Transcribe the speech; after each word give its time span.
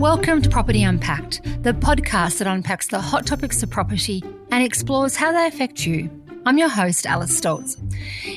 Welcome 0.00 0.40
to 0.40 0.48
Property 0.48 0.82
Unpacked, 0.82 1.42
the 1.62 1.74
podcast 1.74 2.38
that 2.38 2.46
unpacks 2.46 2.86
the 2.86 3.02
hot 3.02 3.26
topics 3.26 3.62
of 3.62 3.68
property 3.68 4.24
and 4.50 4.64
explores 4.64 5.14
how 5.14 5.30
they 5.30 5.46
affect 5.46 5.84
you. 5.84 6.08
I'm 6.46 6.56
your 6.56 6.70
host, 6.70 7.04
Alice 7.04 7.38
Stolz. 7.38 7.76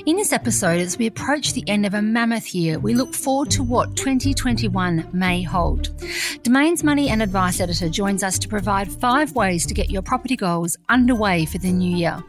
In 0.06 0.18
this 0.18 0.34
episode, 0.34 0.82
as 0.82 0.98
we 0.98 1.08
approach 1.08 1.54
the 1.54 1.64
end 1.70 1.86
of 1.86 1.94
a 1.94 2.02
mammoth 2.02 2.54
year, 2.54 2.78
we 2.78 2.96
look 2.96 3.14
forward 3.14 3.50
to 3.52 3.64
what 3.64 3.96
2021 3.96 5.08
may 5.14 5.42
hold. 5.42 5.90
Domain's 6.44 6.84
Money 6.84 7.08
and 7.08 7.24
Advice 7.24 7.62
Editor 7.62 7.88
joins 7.88 8.22
us 8.22 8.38
to 8.40 8.50
provide 8.50 8.92
five 8.92 9.34
ways 9.36 9.66
to 9.68 9.74
get 9.74 9.90
your 9.90 10.02
property 10.02 10.36
goals 10.36 10.78
underway 10.90 11.46
for 11.46 11.60
the 11.60 11.72
new 11.72 11.96
year. 11.96 12.22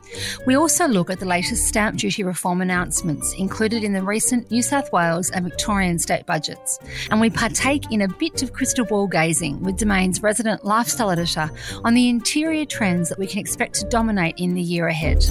We 0.46 0.54
also 0.54 0.86
look 0.86 1.10
at 1.10 1.18
the 1.18 1.26
latest 1.26 1.66
stamp 1.66 1.98
duty 1.98 2.22
reform 2.22 2.60
announcements 2.60 3.34
included 3.34 3.82
in 3.82 3.92
the 3.92 4.02
recent 4.02 4.52
New 4.52 4.62
South 4.62 4.92
Wales 4.92 5.30
and 5.32 5.44
Victorian 5.44 5.98
state 5.98 6.24
budgets. 6.24 6.78
And 7.10 7.20
we 7.20 7.30
partake 7.30 7.90
in 7.90 8.02
a 8.02 8.08
bit 8.08 8.44
of 8.44 8.52
crystal 8.52 8.84
ball 8.84 9.08
gazing 9.08 9.60
with 9.64 9.78
Domain's 9.78 10.22
resident 10.22 10.64
lifestyle 10.64 11.10
editor 11.10 11.50
on 11.82 11.94
the 11.94 12.08
interior 12.08 12.64
trends 12.64 13.08
that 13.08 13.18
we 13.18 13.26
can 13.26 13.40
expect 13.40 13.74
to 13.80 13.88
dominate 13.88 14.38
in 14.38 14.54
the 14.54 14.62
year 14.62 14.86
ahead. 14.86 15.24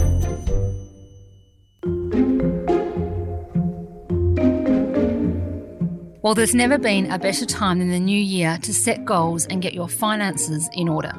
Well, 6.24 6.36
there's 6.36 6.55
never 6.55 6.78
been 6.78 7.12
a 7.12 7.20
better 7.20 7.46
time 7.46 7.80
than 7.80 7.91
the 7.91 8.00
new 8.00 8.20
year 8.20 8.58
to 8.64 8.74
set 8.74 9.04
goals 9.04 9.46
and 9.46 9.62
get 9.62 9.74
your 9.74 9.90
finances 9.90 10.70
in 10.74 10.88
order. 10.88 11.12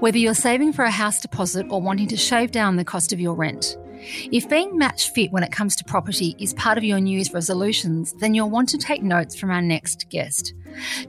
Whether 0.00 0.16
you're 0.16 0.34
saving 0.34 0.72
for 0.72 0.82
a 0.82 0.90
house 0.90 1.20
deposit 1.20 1.66
or 1.68 1.82
wanting 1.82 2.08
to 2.08 2.16
shave 2.16 2.50
down 2.50 2.76
the 2.76 2.84
cost 2.84 3.12
of 3.12 3.20
your 3.20 3.34
rent. 3.34 3.76
If 4.32 4.48
being 4.48 4.78
match 4.78 5.10
fit 5.10 5.32
when 5.32 5.42
it 5.42 5.52
comes 5.52 5.76
to 5.76 5.84
property 5.84 6.34
is 6.38 6.54
part 6.54 6.78
of 6.78 6.84
your 6.84 7.00
New 7.00 7.16
Year's 7.16 7.32
resolutions, 7.32 8.12
then 8.14 8.34
you'll 8.34 8.50
want 8.50 8.68
to 8.70 8.78
take 8.78 9.02
notes 9.02 9.38
from 9.38 9.50
our 9.50 9.62
next 9.62 10.08
guest. 10.08 10.54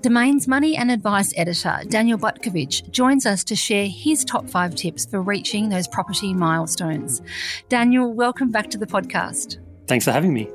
Domain's 0.01 0.47
Money 0.47 0.75
and 0.75 0.91
Advice 0.91 1.33
editor, 1.37 1.79
Daniel 1.87 2.17
Butkovich, 2.17 2.89
joins 2.91 3.25
us 3.25 3.43
to 3.45 3.55
share 3.55 3.87
his 3.87 4.25
top 4.25 4.49
five 4.49 4.75
tips 4.75 5.05
for 5.05 5.21
reaching 5.21 5.69
those 5.69 5.87
property 5.87 6.33
milestones. 6.33 7.21
Daniel, 7.69 8.11
welcome 8.13 8.51
back 8.51 8.69
to 8.71 8.77
the 8.77 8.87
podcast. 8.87 9.57
Thanks 9.87 10.05
for 10.05 10.11
having 10.11 10.33
me. 10.33 10.47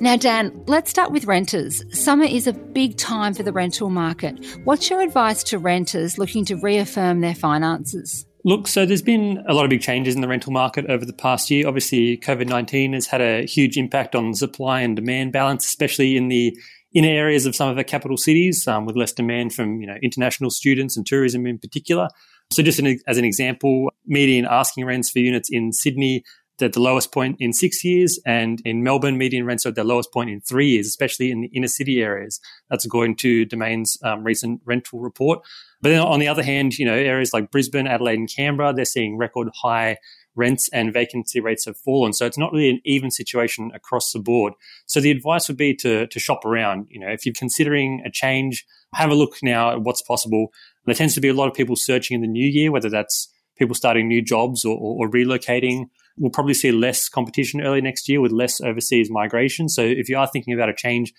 Now, 0.00 0.16
Dan, 0.16 0.64
let's 0.66 0.90
start 0.90 1.12
with 1.12 1.26
renters. 1.26 1.82
Summer 1.90 2.24
is 2.24 2.46
a 2.46 2.54
big 2.54 2.96
time 2.96 3.34
for 3.34 3.42
the 3.42 3.52
rental 3.52 3.90
market. 3.90 4.42
What's 4.64 4.88
your 4.88 5.02
advice 5.02 5.42
to 5.44 5.58
renters 5.58 6.16
looking 6.16 6.44
to 6.46 6.56
reaffirm 6.56 7.20
their 7.20 7.34
finances? 7.34 8.26
Look, 8.44 8.66
so 8.66 8.84
there's 8.84 9.02
been 9.02 9.44
a 9.46 9.54
lot 9.54 9.64
of 9.64 9.70
big 9.70 9.82
changes 9.82 10.16
in 10.16 10.20
the 10.20 10.26
rental 10.26 10.52
market 10.52 10.86
over 10.86 11.04
the 11.04 11.12
past 11.12 11.48
year. 11.48 11.68
Obviously, 11.68 12.16
COVID 12.18 12.48
19 12.48 12.92
has 12.92 13.06
had 13.06 13.20
a 13.20 13.46
huge 13.46 13.76
impact 13.76 14.16
on 14.16 14.34
supply 14.34 14.80
and 14.80 14.96
demand 14.96 15.32
balance, 15.32 15.64
especially 15.64 16.16
in 16.16 16.26
the 16.26 16.56
inner 16.92 17.08
areas 17.08 17.46
of 17.46 17.54
some 17.54 17.68
of 17.68 17.78
our 17.78 17.84
capital 17.84 18.16
cities, 18.16 18.66
um, 18.66 18.84
with 18.84 18.96
less 18.96 19.12
demand 19.12 19.54
from 19.54 19.80
you 19.80 19.86
know 19.86 19.96
international 20.02 20.50
students 20.50 20.96
and 20.96 21.06
tourism 21.06 21.46
in 21.46 21.58
particular. 21.58 22.08
So, 22.50 22.64
just 22.64 22.80
an, 22.80 22.98
as 23.06 23.16
an 23.16 23.24
example, 23.24 23.92
median 24.06 24.44
asking 24.44 24.86
rents 24.86 25.10
for 25.10 25.20
units 25.20 25.48
in 25.50 25.72
Sydney 25.72 26.24
at 26.60 26.74
the 26.74 26.80
lowest 26.80 27.12
point 27.12 27.36
in 27.40 27.52
six 27.52 27.82
years, 27.82 28.20
and 28.26 28.60
in 28.64 28.82
Melbourne, 28.82 29.18
median 29.18 29.46
rents 29.46 29.64
are 29.64 29.70
at 29.70 29.74
their 29.74 29.84
lowest 29.84 30.12
point 30.12 30.30
in 30.30 30.40
three 30.40 30.68
years, 30.68 30.86
especially 30.86 31.30
in 31.30 31.40
the 31.40 31.48
inner 31.48 31.68
city 31.68 32.02
areas. 32.02 32.40
That's 32.70 32.84
according 32.84 33.16
to 33.16 33.44
Domain's 33.44 33.96
um, 34.04 34.22
recent 34.22 34.60
rental 34.64 35.00
report. 35.00 35.40
But 35.80 35.88
then 35.88 36.00
on 36.00 36.20
the 36.20 36.28
other 36.28 36.42
hand, 36.42 36.78
you 36.78 36.86
know, 36.86 36.94
areas 36.94 37.32
like 37.32 37.50
Brisbane, 37.50 37.86
Adelaide, 37.86 38.18
and 38.18 38.32
Canberra, 38.32 38.72
they're 38.72 38.84
seeing 38.84 39.16
record 39.16 39.48
high 39.62 39.96
rents 40.34 40.68
and 40.72 40.92
vacancy 40.92 41.40
rates 41.40 41.66
have 41.66 41.76
fallen. 41.76 42.12
So 42.12 42.24
it's 42.26 42.38
not 42.38 42.52
really 42.52 42.70
an 42.70 42.80
even 42.84 43.10
situation 43.10 43.70
across 43.74 44.12
the 44.12 44.18
board. 44.18 44.54
So 44.86 45.00
the 45.00 45.10
advice 45.10 45.48
would 45.48 45.56
be 45.56 45.74
to, 45.76 46.06
to 46.06 46.20
shop 46.20 46.44
around. 46.44 46.86
You 46.88 47.00
know, 47.00 47.08
if 47.08 47.26
you're 47.26 47.34
considering 47.36 48.02
a 48.06 48.10
change, 48.10 48.64
have 48.94 49.10
a 49.10 49.14
look 49.14 49.36
now 49.42 49.72
at 49.72 49.82
what's 49.82 50.02
possible. 50.02 50.48
There 50.86 50.94
tends 50.94 51.14
to 51.14 51.20
be 51.20 51.28
a 51.28 51.34
lot 51.34 51.48
of 51.48 51.54
people 51.54 51.76
searching 51.76 52.14
in 52.14 52.20
the 52.22 52.28
new 52.28 52.48
year, 52.48 52.72
whether 52.72 52.88
that's 52.88 53.32
people 53.58 53.74
starting 53.74 54.08
new 54.08 54.22
jobs 54.22 54.64
or, 54.64 54.76
or, 54.76 55.06
or 55.06 55.10
relocating. 55.10 55.86
We'll 56.16 56.30
probably 56.30 56.54
see 56.54 56.72
less 56.72 57.08
competition 57.08 57.60
early 57.60 57.80
next 57.80 58.08
year 58.08 58.20
with 58.20 58.32
less 58.32 58.60
overseas 58.60 59.10
migration. 59.10 59.68
So 59.68 59.82
if 59.82 60.08
you 60.08 60.18
are 60.18 60.26
thinking 60.26 60.54
about 60.54 60.68
a 60.68 60.74
change, 60.74 61.12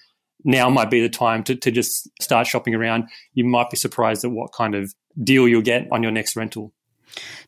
now 0.44 0.70
might 0.70 0.90
be 0.90 1.02
the 1.02 1.10
time 1.10 1.44
to, 1.44 1.56
to 1.56 1.72
just 1.72 2.10
start 2.22 2.48
shopping 2.48 2.76
around. 2.76 3.10
You 3.34 3.46
might 3.46 3.70
be 3.70 3.78
surprised 3.78 4.26
at 4.26 4.32
what 4.32 4.52
kind 4.52 4.76
of 4.76 4.94
deal 5.22 5.48
you'll 5.48 5.62
get 5.62 5.88
on 5.92 6.04
your 6.04 6.12
next 6.12 6.36
rental. 6.36 6.74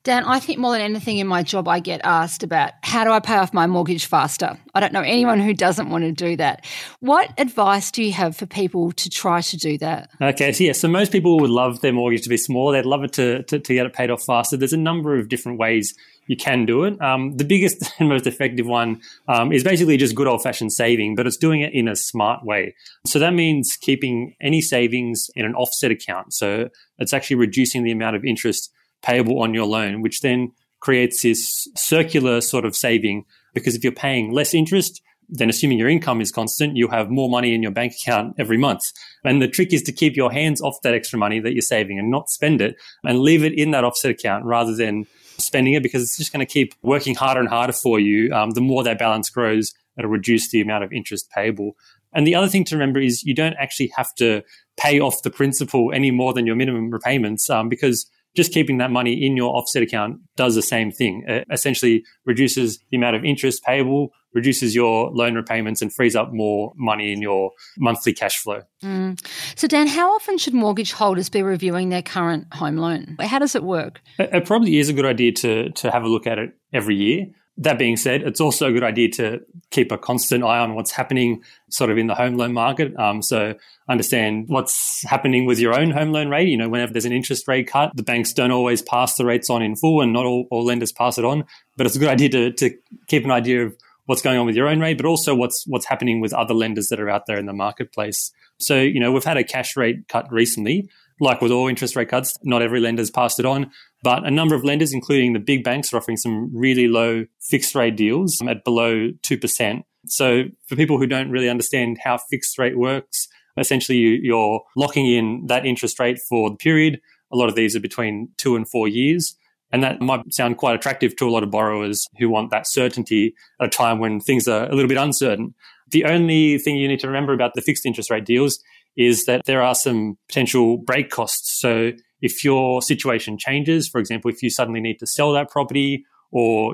Dan, 0.04 0.24
I 0.26 0.40
think 0.40 0.60
more 0.60 0.74
than 0.74 0.82
anything 0.82 1.18
in 1.18 1.26
my 1.26 1.42
job, 1.42 1.68
I 1.68 1.80
get 1.80 2.02
asked 2.04 2.44
about 2.44 2.74
how 2.84 3.04
do 3.04 3.12
I 3.12 3.20
pay 3.20 3.38
off 3.38 3.54
my 3.54 3.66
mortgage 3.66 4.06
faster? 4.06 4.60
I 4.76 4.80
don't 4.80 4.94
know 4.94 5.02
anyone 5.02 5.40
who 5.40 5.54
doesn't 5.54 5.90
want 5.90 6.04
to 6.04 6.12
do 6.12 6.36
that. 6.38 6.64
What 7.00 7.32
advice 7.40 7.90
do 7.90 8.04
you 8.04 8.12
have 8.12 8.38
for 8.38 8.46
people 8.46 8.92
to 8.92 9.10
try 9.10 9.42
to 9.42 9.58
do 9.58 9.80
that? 9.80 10.12
Okay, 10.22 10.52
so 10.52 10.64
yeah, 10.64 10.74
so 10.74 10.88
most 10.88 11.12
people 11.12 11.40
would 11.40 11.50
love 11.50 11.82
their 11.82 11.94
mortgage 11.94 12.22
to 12.24 12.30
be 12.30 12.38
smaller. 12.38 12.74
They'd 12.74 12.86
love 12.88 13.04
it 13.04 13.14
to, 13.14 13.42
to, 13.44 13.60
to 13.60 13.74
get 13.74 13.88
it 13.88 13.94
paid 13.94 14.12
off 14.12 14.24
faster. 14.24 14.56
There's 14.56 14.74
a 14.74 14.78
number 14.78 15.18
of 15.18 15.30
different 15.30 15.58
ways 15.58 15.96
you 16.28 16.36
can 16.36 16.66
do 16.66 16.84
it. 16.84 17.00
Um, 17.02 17.38
the 17.38 17.44
biggest 17.44 17.84
and 18.00 18.10
most 18.10 18.28
effective 18.28 18.66
one 18.66 19.02
um, 19.28 19.52
is 19.52 19.64
basically 19.64 19.98
just 19.98 20.16
good 20.16 20.28
old 20.28 20.44
fashioned 20.44 20.74
saving, 20.74 21.16
but 21.16 21.28
it's 21.28 21.38
doing 21.38 21.62
it 21.62 21.74
in 21.74 21.88
a 21.88 21.96
smart 21.96 22.46
way. 22.46 22.76
So 23.06 23.20
that 23.20 23.34
means 23.34 23.78
keeping 23.80 24.36
any 24.42 24.62
savings 24.62 25.30
in 25.36 25.46
an 25.46 25.56
offset 25.56 25.92
account. 25.92 26.34
So 26.34 26.70
it's 26.98 27.14
actually 27.14 27.38
reducing 27.38 27.84
the 27.84 27.92
amount 27.92 28.16
of 28.16 28.26
interest 28.26 28.72
payable 29.02 29.42
on 29.42 29.54
your 29.54 29.66
loan, 29.66 30.02
which 30.02 30.22
then 30.22 30.52
creates 30.80 31.22
this 31.22 31.68
circular 31.76 32.42
sort 32.42 32.66
of 32.66 32.76
saving. 32.76 33.26
Because 33.54 33.76
if 33.76 33.84
you're 33.84 33.94
paying 33.94 34.32
less 34.32 34.54
interest, 34.54 35.02
then 35.30 35.50
assuming 35.50 35.78
your 35.78 35.90
income 35.90 36.22
is 36.22 36.32
constant, 36.32 36.76
you 36.76 36.88
have 36.88 37.10
more 37.10 37.30
money 37.30 37.54
in 37.54 37.64
your 37.64 37.72
bank 37.72 37.94
account 37.94 38.36
every 38.38 38.58
month. 38.58 38.92
And 39.24 39.42
the 39.42 39.48
trick 39.48 39.74
is 39.74 39.82
to 39.84 39.92
keep 39.92 40.16
your 40.16 40.32
hands 40.32 40.62
off 40.62 40.82
that 40.84 40.94
extra 40.94 41.18
money 41.18 41.40
that 41.40 41.54
you're 41.54 41.62
saving 41.62 41.98
and 41.98 42.12
not 42.12 42.30
spend 42.30 42.62
it 42.62 42.76
and 43.04 43.20
leave 43.20 43.44
it 43.44 43.54
in 43.54 43.72
that 43.72 43.84
offset 43.84 44.12
account 44.12 44.46
rather 44.46 44.76
than 44.76 45.08
spending 45.38 45.74
it 45.74 45.84
because 45.84 46.02
it's 46.02 46.18
just 46.18 46.34
going 46.34 46.46
to 46.46 46.52
keep 46.52 46.74
working 46.82 47.16
harder 47.16 47.40
and 47.40 47.50
harder 47.50 47.74
for 47.74 48.00
you. 48.00 48.34
Um, 48.34 48.52
the 48.52 48.62
more 48.62 48.84
that 48.84 49.00
balance 49.00 49.30
grows, 49.30 49.74
it'll 49.98 50.12
reduce 50.12 50.50
the 50.52 50.62
amount 50.62 50.84
of 50.84 50.92
interest 50.92 51.30
payable. 51.30 51.76
And 52.14 52.26
the 52.26 52.36
other 52.36 52.48
thing 52.48 52.64
to 52.66 52.76
remember 52.76 53.00
is 53.00 53.24
you 53.24 53.36
don't 53.36 53.56
actually 53.60 53.92
have 53.98 54.14
to 54.16 54.42
pay 54.78 55.00
off 55.00 55.22
the 55.24 55.30
principal 55.30 55.92
any 55.94 56.12
more 56.12 56.34
than 56.34 56.46
your 56.46 56.56
minimum 56.56 56.90
repayments 56.90 57.50
um, 57.50 57.70
because 57.70 58.10
just 58.36 58.52
keeping 58.52 58.78
that 58.78 58.92
money 58.92 59.26
in 59.26 59.38
your 59.38 59.56
offset 59.56 59.84
account 59.84 60.20
does 60.36 60.56
the 60.56 60.62
same 60.62 60.92
thing. 60.92 61.24
It 61.28 61.48
essentially 61.52 62.04
reduces 62.26 62.80
the 62.90 62.98
amount 62.98 63.16
of 63.16 63.24
interest 63.24 63.64
payable, 63.64 64.12
reduces 64.36 64.76
your 64.76 65.10
loan 65.12 65.34
repayments, 65.34 65.82
and 65.82 65.92
frees 65.92 66.16
up 66.16 66.32
more 66.32 66.74
money 66.76 67.12
in 67.12 67.22
your 67.22 67.52
monthly 67.80 68.14
cash 68.14 68.38
flow. 68.38 68.62
Mm. 68.84 69.20
So, 69.56 69.68
Dan, 69.68 69.88
how 69.88 70.14
often 70.14 70.38
should 70.38 70.54
mortgage 70.54 70.92
holders 70.92 71.30
be 71.30 71.42
reviewing 71.42 71.90
their 71.90 72.04
current 72.04 72.54
home 72.54 72.76
loan? 72.76 73.18
How 73.22 73.40
does 73.40 73.56
it 73.56 73.64
work? 73.64 74.02
It, 74.20 74.30
it 74.32 74.46
probably 74.46 74.78
is 74.78 74.90
a 74.90 74.94
good 74.94 75.06
idea 75.06 75.32
to 75.32 75.72
to 75.72 75.90
have 75.90 76.04
a 76.04 76.08
look 76.08 76.28
at 76.28 76.38
it 76.38 76.52
every 76.74 76.96
year. 76.96 77.28
That 77.58 77.80
being 77.80 77.96
said, 77.96 78.22
it's 78.24 78.42
also 78.42 78.68
a 78.68 78.74
good 78.74 78.84
idea 78.84 79.10
to 79.12 79.40
keep 79.72 79.90
a 79.90 79.98
constant 79.98 80.44
eye 80.44 80.60
on 80.60 80.76
what's 80.76 80.92
happening 80.92 81.42
sort 81.70 81.90
of 81.90 81.98
in 81.98 82.08
the 82.08 82.14
home 82.14 82.36
loan 82.36 82.52
market. 82.52 82.94
Um, 83.00 83.22
so 83.22 83.54
understand 83.88 84.46
what's 84.48 85.06
happening 85.06 85.46
with 85.46 85.58
your 85.58 85.74
own 85.74 85.92
home 85.92 86.12
loan 86.12 86.28
rate. 86.28 86.50
You 86.50 86.58
know, 86.58 86.68
whenever 86.68 86.92
there's 86.92 87.06
an 87.06 87.14
interest 87.14 87.48
rate 87.48 87.68
cut, 87.68 87.96
the 87.96 88.04
banks 88.04 88.34
don't 88.34 88.52
always 88.52 88.82
pass 88.82 89.16
the 89.16 89.24
rates 89.24 89.50
on 89.50 89.62
in 89.62 89.78
full 89.78 90.02
and 90.02 90.12
not 90.12 90.26
all, 90.26 90.48
all 90.52 90.66
lenders 90.66 90.92
pass 90.92 91.18
it 91.18 91.24
on. 91.24 91.46
But 91.78 91.86
it's 91.86 91.96
a 91.96 92.00
good 92.00 92.10
idea 92.10 92.28
to, 92.30 92.52
to 92.52 92.72
keep 93.08 93.24
an 93.24 93.32
idea 93.32 93.66
of 93.66 93.78
what's 94.06 94.22
going 94.22 94.38
on 94.38 94.46
with 94.46 94.56
your 94.56 94.68
own 94.68 94.80
rate, 94.80 94.98
but 94.98 95.06
also 95.06 95.36
what's 95.36 95.64
what's 95.68 95.86
happening 95.86 96.22
with 96.22 96.34
other 96.34 96.54
lenders 96.54 96.88
that 96.88 97.00
are 97.00 97.10
out 97.10 97.26
there 97.28 97.38
in 97.38 97.46
the 97.46 97.54
marketplace. 97.54 98.32
So, 98.60 98.80
you 98.80 99.00
know, 99.00 99.12
we've 99.12 99.24
had 99.24 99.38
a 99.38 99.44
cash 99.44 99.76
rate 99.76 100.08
cut 100.08 100.32
recently. 100.32 100.90
Like 101.22 101.42
with 101.42 101.52
all 101.52 101.70
interest 101.70 101.96
rate 101.96 102.10
cuts, 102.10 102.34
not 102.44 102.62
every 102.62 102.82
lender's 102.82 103.10
passed 103.10 103.40
it 103.40 103.46
on, 103.46 103.72
but 104.04 104.26
a 104.26 104.32
number 104.32 104.54
of 104.54 104.66
lenders, 104.66 104.94
including 104.94 105.32
the 105.32 105.40
big 105.40 105.64
banks, 105.64 105.94
are 105.94 105.98
offering 105.98 106.18
some 106.18 106.52
really 106.54 106.90
low 106.90 107.26
fixed 107.40 107.74
rate 107.74 107.96
deals 107.96 108.42
at 108.46 108.66
below 108.66 109.12
2%. 109.26 109.84
So 110.08 110.44
for 110.68 110.76
people 110.76 110.98
who 110.98 111.08
don't 111.08 111.32
really 111.32 111.50
understand 111.50 112.00
how 112.04 112.18
fixed 112.30 112.60
rate 112.60 112.78
works, 112.78 113.30
essentially 113.58 113.98
you're 113.98 114.62
locking 114.76 115.08
in 115.08 115.46
that 115.48 115.66
interest 115.66 116.00
rate 116.02 116.20
for 116.28 116.50
the 116.50 116.58
period. 116.58 117.00
A 117.32 117.38
lot 117.38 117.48
of 117.48 117.56
these 117.56 117.78
are 117.78 117.80
between 117.80 118.30
two 118.38 118.58
and 118.58 118.70
four 118.70 118.90
years. 118.90 119.38
And 119.76 119.84
that 119.84 120.00
might 120.00 120.22
sound 120.34 120.56
quite 120.56 120.74
attractive 120.74 121.18
to 121.18 121.28
a 121.28 121.30
lot 121.30 121.44
of 121.44 121.52
borrowers 121.52 122.08
who 122.18 122.30
want 122.30 122.50
that 122.52 122.66
certainty 122.66 123.36
at 123.60 123.68
a 123.68 123.70
time 123.70 124.00
when 124.00 124.22
things 124.22 124.48
are 124.48 124.70
a 124.70 124.74
little 124.74 124.88
bit 124.88 124.98
uncertain. 124.98 125.54
The 125.92 126.06
only 126.06 126.58
thing 126.60 126.78
you 126.78 126.88
need 126.88 127.02
to 127.02 127.08
remember 127.08 127.34
about 127.34 127.56
the 127.56 127.62
fixed 127.62 127.86
interest 127.86 128.10
rate 128.10 128.24
deals 128.24 128.58
is 128.96 129.26
that 129.26 129.42
there 129.44 129.62
are 129.62 129.76
some 129.76 130.18
potential 130.30 130.78
break 130.78 131.10
costs. 131.10 131.60
So 131.60 131.92
if 132.22 132.42
your 132.42 132.82
situation 132.82 133.38
changes, 133.38 133.90
for 133.90 134.00
example, 134.00 134.32
if 134.32 134.42
you 134.42 134.50
suddenly 134.50 134.80
need 134.80 134.98
to 135.00 135.08
sell 135.08 135.34
that 135.34 135.50
property 135.50 136.06
or 136.32 136.74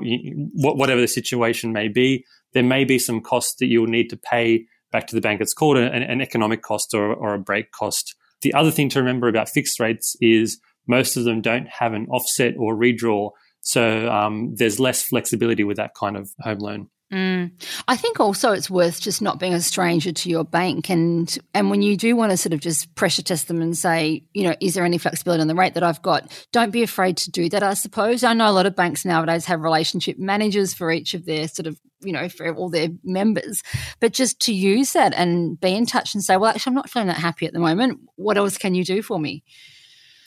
whatever 0.54 1.00
the 1.00 1.08
situation 1.08 1.72
may 1.72 1.88
be, 1.88 2.24
there 2.52 2.62
may 2.62 2.84
be 2.84 3.00
some 3.00 3.20
costs 3.20 3.56
that 3.58 3.66
you'll 3.66 3.88
need 3.88 4.10
to 4.10 4.16
pay 4.16 4.66
back 4.92 5.08
to 5.08 5.16
the 5.16 5.20
bank. 5.20 5.40
It's 5.40 5.54
called 5.54 5.76
an, 5.76 6.04
an 6.04 6.20
economic 6.20 6.62
cost 6.62 6.94
or, 6.94 7.12
or 7.12 7.34
a 7.34 7.38
break 7.40 7.72
cost. 7.72 8.14
The 8.42 8.54
other 8.54 8.70
thing 8.70 8.88
to 8.90 9.00
remember 9.00 9.26
about 9.26 9.48
fixed 9.48 9.80
rates 9.80 10.14
is 10.20 10.60
most 10.86 11.16
of 11.16 11.24
them 11.24 11.40
don't 11.40 11.68
have 11.68 11.92
an 11.92 12.06
offset 12.10 12.54
or 12.58 12.74
redraw. 12.74 13.30
So 13.60 14.10
um, 14.10 14.54
there's 14.56 14.80
less 14.80 15.02
flexibility 15.02 15.64
with 15.64 15.76
that 15.76 15.94
kind 15.94 16.16
of 16.16 16.30
home 16.40 16.58
loan. 16.58 16.88
Mm. 17.12 17.50
I 17.88 17.96
think 17.96 18.20
also 18.20 18.52
it's 18.52 18.70
worth 18.70 18.98
just 18.98 19.20
not 19.20 19.38
being 19.38 19.52
a 19.52 19.60
stranger 19.60 20.12
to 20.12 20.30
your 20.30 20.44
bank 20.44 20.88
and 20.88 21.38
and 21.52 21.68
when 21.68 21.82
you 21.82 21.94
do 21.94 22.16
want 22.16 22.30
to 22.30 22.38
sort 22.38 22.54
of 22.54 22.60
just 22.60 22.94
pressure 22.94 23.20
test 23.22 23.48
them 23.48 23.60
and 23.60 23.76
say, 23.76 24.24
you 24.32 24.44
know, 24.44 24.54
is 24.60 24.72
there 24.72 24.86
any 24.86 24.96
flexibility 24.96 25.42
on 25.42 25.46
the 25.46 25.54
rate 25.54 25.74
that 25.74 25.82
I've 25.82 26.00
got? 26.00 26.32
Don't 26.52 26.70
be 26.70 26.82
afraid 26.82 27.18
to 27.18 27.30
do 27.30 27.50
that, 27.50 27.62
I 27.62 27.74
suppose. 27.74 28.24
I 28.24 28.32
know 28.32 28.48
a 28.48 28.52
lot 28.52 28.64
of 28.64 28.74
banks 28.74 29.04
nowadays 29.04 29.44
have 29.44 29.60
relationship 29.60 30.18
managers 30.18 30.72
for 30.72 30.90
each 30.90 31.12
of 31.12 31.26
their 31.26 31.48
sort 31.48 31.66
of, 31.66 31.78
you 32.00 32.14
know, 32.14 32.30
for 32.30 32.54
all 32.54 32.70
their 32.70 32.88
members. 33.04 33.62
But 34.00 34.14
just 34.14 34.40
to 34.46 34.54
use 34.54 34.94
that 34.94 35.12
and 35.12 35.60
be 35.60 35.74
in 35.74 35.84
touch 35.84 36.14
and 36.14 36.24
say, 36.24 36.38
well, 36.38 36.50
actually 36.50 36.70
I'm 36.70 36.76
not 36.76 36.88
feeling 36.88 37.08
that 37.08 37.18
happy 37.18 37.44
at 37.44 37.52
the 37.52 37.58
moment. 37.58 38.00
What 38.16 38.38
else 38.38 38.56
can 38.56 38.74
you 38.74 38.86
do 38.86 39.02
for 39.02 39.18
me? 39.18 39.44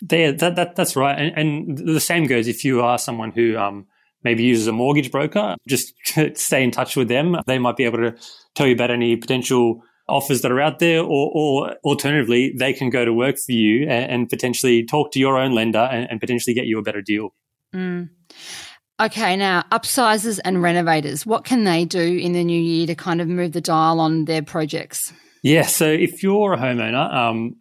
There, 0.02 0.32
that, 0.34 0.56
that 0.56 0.76
that's 0.76 0.96
right. 0.96 1.18
And, 1.18 1.38
and 1.38 1.78
the 1.78 2.00
same 2.00 2.28
goes 2.28 2.48
if 2.48 2.64
you 2.64 2.82
are 2.82 2.98
someone 2.98 3.32
who 3.32 3.58
um 3.58 3.88
maybe 4.24 4.44
uses 4.44 4.68
a 4.68 4.72
mortgage 4.72 5.12
broker, 5.12 5.56
just 5.68 5.94
stay 6.36 6.64
in 6.64 6.72
touch 6.72 6.98
with 6.98 7.08
them. 7.08 7.38
They 7.46 7.60
might 7.60 7.78
be 7.78 7.86
able 7.86 8.00
to 8.00 8.16
tell 8.56 8.68
you 8.68 8.74
about 8.74 8.92
any 8.92 9.16
potential 9.16 9.82
offers 10.08 10.42
that 10.42 10.52
are 10.52 10.62
out 10.62 10.80
there, 10.80 11.02
or, 11.02 11.32
or 11.34 11.76
alternatively, 11.84 12.54
they 12.58 12.74
can 12.74 12.90
go 12.90 13.06
to 13.06 13.14
work 13.14 13.38
for 13.38 13.54
you 13.54 13.84
and, 13.84 14.12
and 14.12 14.30
potentially 14.30 14.84
talk 14.84 15.12
to 15.12 15.20
your 15.20 15.38
own 15.38 15.54
lender 15.54 15.80
and, 15.80 16.08
and 16.10 16.20
potentially 16.20 16.54
get 16.54 16.66
you 16.66 16.78
a 16.78 16.82
better 16.82 17.02
deal. 17.02 17.34
Mm. 17.74 18.10
Okay, 19.00 19.36
now 19.36 19.64
upsizers 19.72 20.40
and 20.46 20.62
renovators, 20.62 21.26
what 21.26 21.44
can 21.44 21.66
they 21.66 21.86
do 21.86 22.00
in 22.00 22.32
the 22.32 22.44
new 22.44 22.60
year 22.60 22.88
to 22.88 22.96
kind 22.96 23.20
of 23.20 23.28
move 23.28 23.52
the 23.52 23.62
dial 23.62 24.00
on 24.00 24.26
their 24.26 24.42
projects? 24.42 25.12
Yeah, 25.44 25.64
so 25.64 25.86
if 25.86 26.24
you're 26.24 26.54
a 26.54 26.58
homeowner, 26.58 27.14
um, 27.14 27.58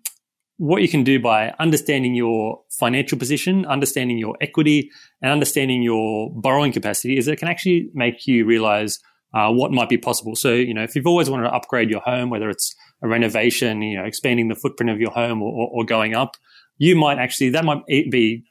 what 0.56 0.82
you 0.82 0.88
can 0.88 1.02
do 1.02 1.18
by 1.18 1.52
understanding 1.58 2.14
your 2.14 2.60
financial 2.70 3.18
position, 3.18 3.66
understanding 3.66 4.18
your 4.18 4.36
equity, 4.40 4.90
and 5.20 5.32
understanding 5.32 5.82
your 5.82 6.30
borrowing 6.32 6.72
capacity 6.72 7.18
is 7.18 7.26
it 7.26 7.38
can 7.38 7.48
actually 7.48 7.90
make 7.92 8.26
you 8.26 8.44
realize 8.44 9.00
uh, 9.34 9.50
what 9.50 9.72
might 9.72 9.88
be 9.88 9.98
possible. 9.98 10.36
So, 10.36 10.52
you 10.52 10.72
know, 10.72 10.84
if 10.84 10.94
you've 10.94 11.08
always 11.08 11.28
wanted 11.28 11.44
to 11.44 11.54
upgrade 11.54 11.90
your 11.90 12.00
home, 12.00 12.30
whether 12.30 12.48
it's 12.48 12.74
a 13.02 13.08
renovation, 13.08 13.82
you 13.82 13.98
know, 13.98 14.04
expanding 14.04 14.48
the 14.48 14.54
footprint 14.54 14.90
of 14.90 15.00
your 15.00 15.10
home 15.10 15.42
or, 15.42 15.52
or, 15.52 15.70
or 15.72 15.84
going 15.84 16.14
up, 16.14 16.36
you 16.78 16.94
might 16.94 17.18
actually, 17.18 17.50
that 17.50 17.64
might 17.64 17.84
be 17.86 18.44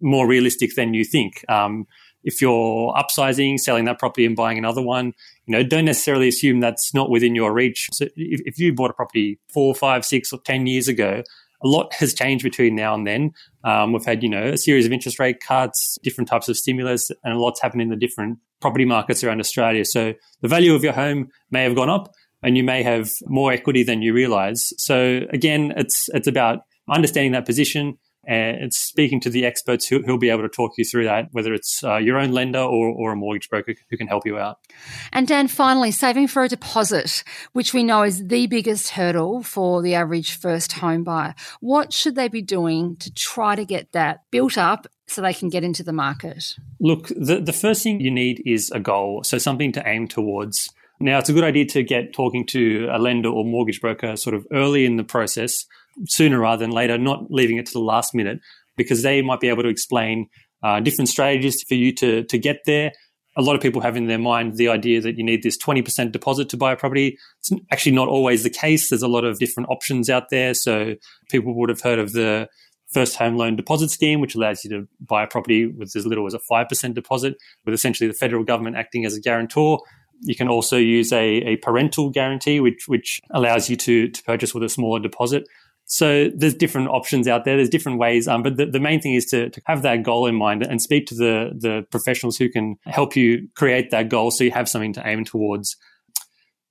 more 0.00 0.28
realistic 0.28 0.76
than 0.76 0.94
you 0.94 1.04
think. 1.04 1.44
Um, 1.48 1.86
if 2.22 2.40
you're 2.40 2.92
upsizing, 2.94 3.58
selling 3.58 3.84
that 3.86 3.98
property 3.98 4.26
and 4.26 4.36
buying 4.36 4.58
another 4.58 4.82
one, 4.82 5.12
you 5.46 5.52
know, 5.52 5.62
don't 5.62 5.84
necessarily 5.84 6.28
assume 6.28 6.60
that's 6.60 6.92
not 6.94 7.10
within 7.10 7.34
your 7.34 7.52
reach. 7.52 7.88
So 7.92 8.06
if, 8.16 8.40
if 8.44 8.58
you 8.58 8.72
bought 8.74 8.90
a 8.90 8.94
property 8.94 9.40
four, 9.52 9.74
five, 9.74 10.04
six, 10.04 10.32
or 10.32 10.40
10 10.44 10.66
years 10.66 10.88
ago, 10.88 11.22
a 11.62 11.68
lot 11.68 11.92
has 11.94 12.14
changed 12.14 12.44
between 12.44 12.74
now 12.74 12.94
and 12.94 13.06
then. 13.06 13.32
Um, 13.64 13.92
we've 13.92 14.04
had, 14.04 14.22
you 14.22 14.28
know, 14.28 14.48
a 14.48 14.56
series 14.56 14.86
of 14.86 14.92
interest 14.92 15.18
rate 15.18 15.40
cuts, 15.40 15.98
different 16.02 16.28
types 16.28 16.48
of 16.48 16.56
stimulus, 16.56 17.10
and 17.24 17.34
a 17.34 17.38
lot's 17.38 17.60
happened 17.60 17.82
in 17.82 17.88
the 17.88 17.96
different 17.96 18.38
property 18.60 18.84
markets 18.84 19.24
around 19.24 19.40
Australia. 19.40 19.84
So 19.84 20.14
the 20.40 20.48
value 20.48 20.74
of 20.74 20.84
your 20.84 20.92
home 20.92 21.28
may 21.50 21.64
have 21.64 21.74
gone 21.74 21.90
up 21.90 22.12
and 22.42 22.56
you 22.56 22.62
may 22.62 22.82
have 22.82 23.10
more 23.26 23.52
equity 23.52 23.82
than 23.82 24.02
you 24.02 24.12
realize. 24.12 24.72
So 24.78 25.22
again, 25.30 25.72
it's, 25.76 26.08
it's 26.14 26.28
about 26.28 26.60
understanding 26.88 27.32
that 27.32 27.46
position, 27.46 27.98
and 28.28 28.62
it's 28.62 28.76
speaking 28.76 29.20
to 29.20 29.30
the 29.30 29.46
experts 29.46 29.86
who, 29.86 30.02
will 30.06 30.18
be 30.18 30.28
able 30.28 30.42
to 30.42 30.50
talk 30.50 30.72
you 30.76 30.84
through 30.84 31.04
that, 31.04 31.28
whether 31.32 31.54
it's 31.54 31.82
uh, 31.82 31.96
your 31.96 32.18
own 32.18 32.32
lender 32.32 32.60
or, 32.60 32.88
or 32.90 33.12
a 33.12 33.16
mortgage 33.16 33.48
broker 33.48 33.74
who 33.88 33.96
can 33.96 34.06
help 34.06 34.26
you 34.26 34.38
out. 34.38 34.58
And 35.12 35.26
Dan, 35.26 35.48
finally, 35.48 35.90
saving 35.90 36.28
for 36.28 36.44
a 36.44 36.48
deposit, 36.48 37.24
which 37.54 37.72
we 37.72 37.82
know 37.82 38.02
is 38.02 38.28
the 38.28 38.46
biggest 38.46 38.90
hurdle 38.90 39.42
for 39.42 39.80
the 39.80 39.94
average 39.94 40.36
first 40.36 40.72
home 40.72 41.04
buyer. 41.04 41.34
What 41.60 41.94
should 41.94 42.16
they 42.16 42.28
be 42.28 42.42
doing 42.42 42.96
to 42.96 43.10
try 43.12 43.56
to 43.56 43.64
get 43.64 43.92
that 43.92 44.24
built 44.30 44.58
up 44.58 44.86
so 45.06 45.22
they 45.22 45.32
can 45.32 45.48
get 45.48 45.64
into 45.64 45.82
the 45.82 45.94
market? 45.94 46.54
Look, 46.80 47.08
the, 47.08 47.40
the 47.40 47.54
first 47.54 47.82
thing 47.82 47.98
you 47.98 48.10
need 48.10 48.42
is 48.44 48.70
a 48.70 48.78
goal, 48.78 49.24
so 49.24 49.38
something 49.38 49.72
to 49.72 49.88
aim 49.88 50.06
towards. 50.06 50.68
Now, 51.00 51.18
it's 51.18 51.30
a 51.30 51.32
good 51.32 51.44
idea 51.44 51.64
to 51.66 51.82
get 51.82 52.12
talking 52.12 52.44
to 52.48 52.88
a 52.92 52.98
lender 52.98 53.30
or 53.30 53.46
mortgage 53.46 53.80
broker 53.80 54.16
sort 54.16 54.34
of 54.34 54.46
early 54.52 54.84
in 54.84 54.96
the 54.96 55.04
process 55.04 55.64
sooner 56.06 56.38
rather 56.38 56.64
than 56.64 56.70
later, 56.70 56.98
not 56.98 57.30
leaving 57.30 57.56
it 57.56 57.66
to 57.66 57.72
the 57.72 57.80
last 57.80 58.14
minute, 58.14 58.40
because 58.76 59.02
they 59.02 59.22
might 59.22 59.40
be 59.40 59.48
able 59.48 59.62
to 59.62 59.68
explain 59.68 60.28
uh, 60.62 60.80
different 60.80 61.08
strategies 61.08 61.62
for 61.62 61.74
you 61.74 61.94
to 61.94 62.24
to 62.24 62.38
get 62.38 62.60
there. 62.66 62.92
A 63.36 63.42
lot 63.42 63.54
of 63.54 63.62
people 63.62 63.80
have 63.82 63.96
in 63.96 64.08
their 64.08 64.18
mind 64.18 64.56
the 64.56 64.68
idea 64.68 65.00
that 65.00 65.16
you 65.16 65.22
need 65.22 65.44
this 65.44 65.56
20% 65.56 66.10
deposit 66.10 66.48
to 66.48 66.56
buy 66.56 66.72
a 66.72 66.76
property. 66.76 67.16
It's 67.38 67.50
actually 67.70 67.92
not 67.92 68.08
always 68.08 68.42
the 68.42 68.50
case. 68.50 68.88
There's 68.88 69.02
a 69.02 69.06
lot 69.06 69.24
of 69.24 69.38
different 69.38 69.68
options 69.68 70.10
out 70.10 70.30
there. 70.30 70.54
So 70.54 70.96
people 71.30 71.54
would 71.54 71.68
have 71.68 71.80
heard 71.80 72.00
of 72.00 72.14
the 72.14 72.48
first 72.92 73.16
home 73.16 73.36
loan 73.36 73.54
deposit 73.54 73.90
scheme, 73.90 74.20
which 74.20 74.34
allows 74.34 74.64
you 74.64 74.70
to 74.70 74.88
buy 75.00 75.22
a 75.22 75.26
property 75.26 75.66
with 75.66 75.94
as 75.94 76.06
little 76.06 76.26
as 76.26 76.34
a 76.34 76.40
5% 76.50 76.94
deposit, 76.94 77.36
with 77.64 77.74
essentially 77.74 78.08
the 78.08 78.14
federal 78.14 78.44
government 78.44 78.76
acting 78.76 79.04
as 79.04 79.14
a 79.14 79.20
guarantor. 79.20 79.78
You 80.22 80.34
can 80.34 80.48
also 80.48 80.76
use 80.76 81.12
a, 81.12 81.24
a 81.24 81.56
parental 81.56 82.10
guarantee, 82.10 82.58
which, 82.58 82.84
which 82.88 83.20
allows 83.30 83.70
you 83.70 83.76
to, 83.76 84.08
to 84.08 84.22
purchase 84.24 84.52
with 84.52 84.64
a 84.64 84.68
smaller 84.68 84.98
deposit. 84.98 85.44
So 85.90 86.28
there's 86.34 86.54
different 86.54 86.88
options 86.88 87.26
out 87.26 87.46
there. 87.46 87.56
There's 87.56 87.70
different 87.70 87.98
ways, 87.98 88.28
um, 88.28 88.42
but 88.42 88.58
the, 88.58 88.66
the, 88.66 88.78
main 88.78 89.00
thing 89.00 89.14
is 89.14 89.24
to, 89.26 89.48
to, 89.48 89.60
have 89.64 89.80
that 89.82 90.02
goal 90.02 90.26
in 90.26 90.34
mind 90.34 90.62
and 90.62 90.82
speak 90.82 91.06
to 91.06 91.14
the 91.14 91.50
the 91.58 91.86
professionals 91.90 92.36
who 92.36 92.50
can 92.50 92.76
help 92.84 93.16
you 93.16 93.48
create 93.56 93.90
that 93.90 94.10
goal, 94.10 94.30
so 94.30 94.44
you 94.44 94.50
have 94.50 94.68
something 94.68 94.92
to 94.92 95.08
aim 95.08 95.24
towards. 95.24 95.76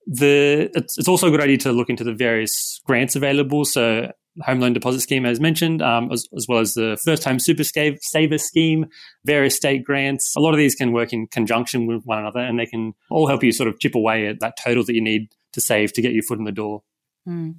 The 0.05 0.69
it's, 0.75 0.99
it's 0.99 1.07
also 1.07 1.27
a 1.27 1.31
good 1.31 1.41
idea 1.41 1.57
to 1.57 1.71
look 1.71 1.89
into 1.89 2.03
the 2.03 2.13
various 2.13 2.79
grants 2.85 3.15
available. 3.15 3.65
So 3.65 4.11
home 4.43 4.59
loan 4.59 4.73
deposit 4.73 5.01
scheme, 5.01 5.25
as 5.25 5.39
mentioned, 5.39 5.81
um, 5.81 6.11
as, 6.11 6.27
as, 6.37 6.45
well 6.47 6.59
as 6.59 6.75
the 6.75 6.95
first 7.03 7.23
home 7.23 7.39
super 7.39 7.63
saver 7.63 8.37
scheme, 8.37 8.85
various 9.25 9.55
state 9.55 9.83
grants. 9.83 10.31
A 10.37 10.39
lot 10.39 10.51
of 10.51 10.57
these 10.57 10.75
can 10.75 10.91
work 10.91 11.11
in 11.11 11.25
conjunction 11.25 11.87
with 11.87 12.03
one 12.03 12.19
another, 12.19 12.41
and 12.41 12.59
they 12.59 12.67
can 12.67 12.93
all 13.09 13.27
help 13.27 13.43
you 13.43 13.51
sort 13.51 13.67
of 13.67 13.79
chip 13.79 13.95
away 13.95 14.27
at 14.27 14.39
that 14.41 14.57
total 14.63 14.83
that 14.83 14.93
you 14.93 15.01
need 15.01 15.29
to 15.53 15.61
save 15.61 15.91
to 15.93 16.03
get 16.03 16.13
your 16.13 16.23
foot 16.23 16.37
in 16.37 16.45
the 16.45 16.51
door. 16.51 16.83
Mm. 17.27 17.55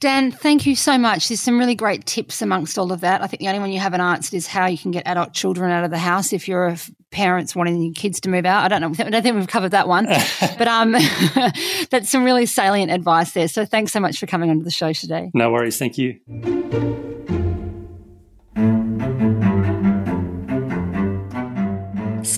Dan, 0.00 0.32
thank 0.32 0.66
you 0.66 0.74
so 0.74 0.98
much. 0.98 1.28
There's 1.28 1.40
some 1.40 1.58
really 1.58 1.76
great 1.76 2.06
tips 2.06 2.42
amongst 2.42 2.78
all 2.78 2.92
of 2.92 3.02
that. 3.02 3.22
I 3.22 3.26
think 3.28 3.40
the 3.40 3.48
only 3.48 3.60
one 3.60 3.70
you 3.70 3.78
haven't 3.78 4.00
answered 4.00 4.34
is 4.34 4.46
how 4.46 4.66
you 4.66 4.76
can 4.76 4.90
get 4.90 5.06
adult 5.06 5.32
children 5.32 5.70
out 5.70 5.84
of 5.84 5.90
the 5.90 5.98
house 5.98 6.32
if 6.32 6.48
you're 6.48 6.66
a 6.66 6.78
parents 7.12 7.54
wanting 7.54 7.80
your 7.80 7.92
kids 7.92 8.20
to 8.20 8.28
move 8.28 8.44
out. 8.44 8.64
I 8.64 8.68
don't 8.68 8.80
know. 8.80 9.04
I 9.04 9.10
don't 9.10 9.22
think 9.22 9.36
we've 9.36 9.46
covered 9.46 9.70
that 9.70 9.86
one, 9.86 10.06
but 10.58 10.66
um, 10.66 10.92
that's 11.90 12.10
some 12.10 12.24
really 12.24 12.46
salient 12.46 12.90
advice 12.90 13.32
there. 13.32 13.46
So 13.46 13.64
thanks 13.64 13.92
so 13.92 14.00
much 14.00 14.18
for 14.18 14.26
coming 14.26 14.50
onto 14.50 14.64
the 14.64 14.70
show 14.70 14.92
today. 14.92 15.30
No 15.34 15.50
worries. 15.52 15.78
Thank 15.78 15.98
you. 15.98 17.10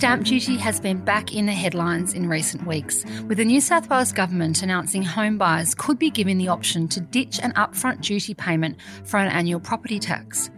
Stamp 0.05 0.27
duty 0.27 0.59
has 0.59 0.81
been 0.81 1.03
back 1.03 1.35
in 1.35 1.47
the 1.47 1.53
headlines 1.53 2.13
in 2.13 2.29
recent 2.29 2.67
weeks, 2.67 3.07
with 3.27 3.39
the 3.39 3.45
New 3.47 3.59
South 3.59 3.89
Wales 3.89 4.13
government 4.13 4.63
announcing 4.63 5.03
home 5.03 5.39
buyers 5.39 5.75
could 5.75 5.99
be 5.99 6.11
given 6.11 6.37
the 6.37 6.49
option 6.49 6.87
to 6.89 7.01
ditch 7.01 7.41
an 7.43 7.53
upfront 7.53 8.03
duty 8.03 8.35
payment 8.35 8.77
for 9.05 9.17
an 9.17 9.29
annual 9.29 9.61
property 9.61 9.99
tax. 9.99 10.51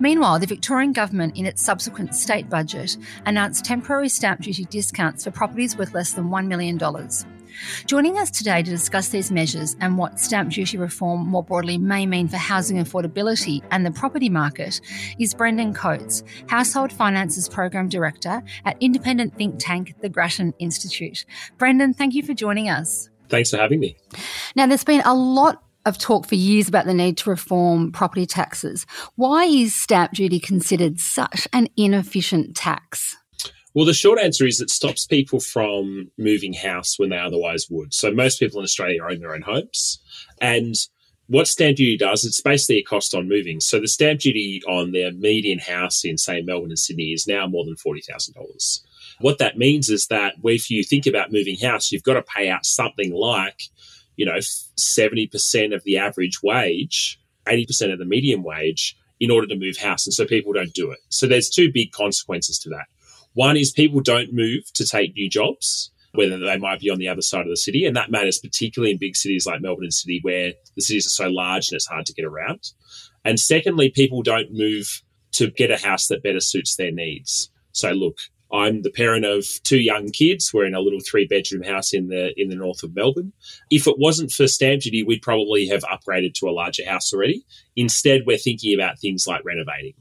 Meanwhile, 0.00 0.38
the 0.38 0.46
Victorian 0.46 0.94
government, 0.94 1.36
in 1.36 1.44
its 1.44 1.62
subsequent 1.62 2.14
state 2.14 2.48
budget, 2.48 2.96
announced 3.26 3.66
temporary 3.66 4.08
stamp 4.08 4.40
duty 4.40 4.64
discounts 4.64 5.24
for 5.24 5.30
properties 5.30 5.76
worth 5.76 5.92
less 5.92 6.14
than 6.14 6.30
$1 6.30 6.46
million. 6.46 6.78
Joining 7.86 8.18
us 8.18 8.30
today 8.30 8.62
to 8.62 8.70
discuss 8.70 9.08
these 9.08 9.30
measures 9.30 9.76
and 9.80 9.98
what 9.98 10.20
stamp 10.20 10.52
duty 10.52 10.78
reform 10.78 11.26
more 11.26 11.42
broadly 11.42 11.78
may 11.78 12.06
mean 12.06 12.28
for 12.28 12.36
housing 12.36 12.78
affordability 12.78 13.62
and 13.70 13.84
the 13.84 13.90
property 13.90 14.28
market 14.28 14.80
is 15.18 15.34
Brendan 15.34 15.74
Coates, 15.74 16.22
Household 16.48 16.92
Finances 16.92 17.48
Program 17.48 17.88
Director 17.88 18.42
at 18.64 18.76
independent 18.80 19.34
think 19.36 19.56
tank 19.58 19.94
the 20.00 20.08
Grattan 20.08 20.54
Institute. 20.58 21.24
Brendan, 21.58 21.94
thank 21.94 22.14
you 22.14 22.22
for 22.22 22.34
joining 22.34 22.68
us. 22.68 23.10
Thanks 23.28 23.50
for 23.50 23.56
having 23.56 23.80
me. 23.80 23.96
Now, 24.54 24.66
there's 24.66 24.84
been 24.84 25.02
a 25.04 25.14
lot 25.14 25.62
of 25.84 25.98
talk 25.98 26.26
for 26.26 26.34
years 26.34 26.68
about 26.68 26.84
the 26.84 26.94
need 26.94 27.16
to 27.18 27.30
reform 27.30 27.92
property 27.92 28.26
taxes. 28.26 28.86
Why 29.14 29.44
is 29.44 29.74
stamp 29.74 30.12
duty 30.12 30.40
considered 30.40 30.98
such 30.98 31.46
an 31.52 31.68
inefficient 31.76 32.56
tax? 32.56 33.16
Well, 33.76 33.84
the 33.84 33.92
short 33.92 34.18
answer 34.18 34.46
is 34.46 34.58
it 34.62 34.70
stops 34.70 35.04
people 35.04 35.38
from 35.38 36.10
moving 36.16 36.54
house 36.54 36.98
when 36.98 37.10
they 37.10 37.18
otherwise 37.18 37.66
would. 37.68 37.92
So 37.92 38.10
most 38.10 38.40
people 38.40 38.58
in 38.58 38.64
Australia 38.64 39.02
own 39.04 39.20
their 39.20 39.34
own 39.34 39.42
homes. 39.42 40.00
And 40.40 40.74
what 41.26 41.46
stamp 41.46 41.76
duty 41.76 41.98
does, 41.98 42.24
it's 42.24 42.40
basically 42.40 42.78
a 42.78 42.84
cost 42.84 43.14
on 43.14 43.28
moving. 43.28 43.60
So 43.60 43.78
the 43.78 43.86
stamp 43.86 44.20
duty 44.20 44.62
on 44.66 44.92
their 44.92 45.12
median 45.12 45.58
house 45.58 46.06
in, 46.06 46.16
say, 46.16 46.40
Melbourne 46.40 46.70
and 46.70 46.78
Sydney 46.78 47.12
is 47.12 47.26
now 47.26 47.46
more 47.46 47.66
than 47.66 47.74
$40,000. 47.74 48.80
What 49.20 49.36
that 49.40 49.58
means 49.58 49.90
is 49.90 50.06
that 50.06 50.36
if 50.42 50.70
you 50.70 50.82
think 50.82 51.04
about 51.04 51.30
moving 51.30 51.58
house, 51.58 51.92
you've 51.92 52.02
got 52.02 52.14
to 52.14 52.22
pay 52.22 52.48
out 52.48 52.64
something 52.64 53.12
like, 53.12 53.60
you 54.16 54.24
know, 54.24 54.38
70% 54.38 55.74
of 55.74 55.84
the 55.84 55.98
average 55.98 56.42
wage, 56.42 57.20
80% 57.46 57.92
of 57.92 57.98
the 57.98 58.06
median 58.06 58.42
wage 58.42 58.96
in 59.20 59.30
order 59.30 59.46
to 59.46 59.54
move 59.54 59.76
house. 59.76 60.06
And 60.06 60.14
so 60.14 60.24
people 60.24 60.54
don't 60.54 60.72
do 60.72 60.90
it. 60.92 61.00
So 61.10 61.26
there's 61.26 61.50
two 61.50 61.70
big 61.70 61.92
consequences 61.92 62.58
to 62.60 62.70
that. 62.70 62.86
One 63.36 63.58
is 63.58 63.70
people 63.70 64.00
don't 64.00 64.32
move 64.32 64.72
to 64.72 64.86
take 64.86 65.14
new 65.14 65.28
jobs, 65.28 65.92
whether 66.12 66.38
they 66.38 66.56
might 66.56 66.80
be 66.80 66.88
on 66.88 66.96
the 66.96 67.08
other 67.08 67.20
side 67.20 67.42
of 67.42 67.50
the 67.50 67.56
city. 67.58 67.84
And 67.84 67.94
that 67.94 68.10
matters 68.10 68.38
particularly 68.38 68.92
in 68.92 68.98
big 68.98 69.14
cities 69.14 69.46
like 69.46 69.60
Melbourne 69.60 69.84
and 69.84 69.92
Sydney, 69.92 70.20
where 70.22 70.54
the 70.74 70.80
cities 70.80 71.04
are 71.04 71.10
so 71.10 71.28
large 71.28 71.68
and 71.68 71.76
it's 71.76 71.86
hard 71.86 72.06
to 72.06 72.14
get 72.14 72.24
around. 72.24 72.60
And 73.26 73.38
secondly, 73.38 73.90
people 73.90 74.22
don't 74.22 74.54
move 74.54 75.02
to 75.32 75.50
get 75.50 75.70
a 75.70 75.76
house 75.76 76.08
that 76.08 76.22
better 76.22 76.40
suits 76.40 76.76
their 76.76 76.90
needs. 76.90 77.50
So, 77.72 77.90
look, 77.90 78.16
I'm 78.50 78.80
the 78.80 78.90
parent 78.90 79.26
of 79.26 79.44
two 79.64 79.80
young 79.80 80.12
kids. 80.12 80.54
We're 80.54 80.64
in 80.64 80.74
a 80.74 80.80
little 80.80 81.00
three 81.00 81.26
bedroom 81.26 81.62
house 81.62 81.92
in 81.92 82.08
the 82.08 82.32
in 82.40 82.48
the 82.48 82.56
north 82.56 82.82
of 82.82 82.94
Melbourne. 82.94 83.34
If 83.70 83.86
it 83.86 83.98
wasn't 83.98 84.30
for 84.30 84.48
stamp 84.48 84.80
duty, 84.80 85.02
we'd 85.02 85.20
probably 85.20 85.66
have 85.66 85.82
upgraded 85.82 86.32
to 86.36 86.48
a 86.48 86.52
larger 86.52 86.88
house 86.88 87.12
already. 87.12 87.44
Instead, 87.76 88.22
we're 88.24 88.38
thinking 88.38 88.74
about 88.74 88.98
things 88.98 89.26
like 89.26 89.44
renovating. 89.44 89.92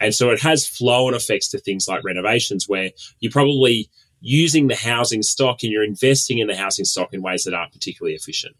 And 0.00 0.14
so 0.14 0.30
it 0.30 0.40
has 0.40 0.66
flow 0.66 1.06
on 1.06 1.14
effects 1.14 1.48
to 1.48 1.58
things 1.58 1.88
like 1.88 2.04
renovations 2.04 2.68
where 2.68 2.90
you're 3.20 3.32
probably 3.32 3.90
using 4.20 4.66
the 4.66 4.74
housing 4.74 5.22
stock 5.22 5.62
and 5.62 5.72
you're 5.72 5.84
investing 5.84 6.38
in 6.38 6.48
the 6.48 6.56
housing 6.56 6.84
stock 6.84 7.12
in 7.12 7.22
ways 7.22 7.44
that 7.44 7.54
aren't 7.54 7.72
particularly 7.72 8.14
efficient. 8.14 8.56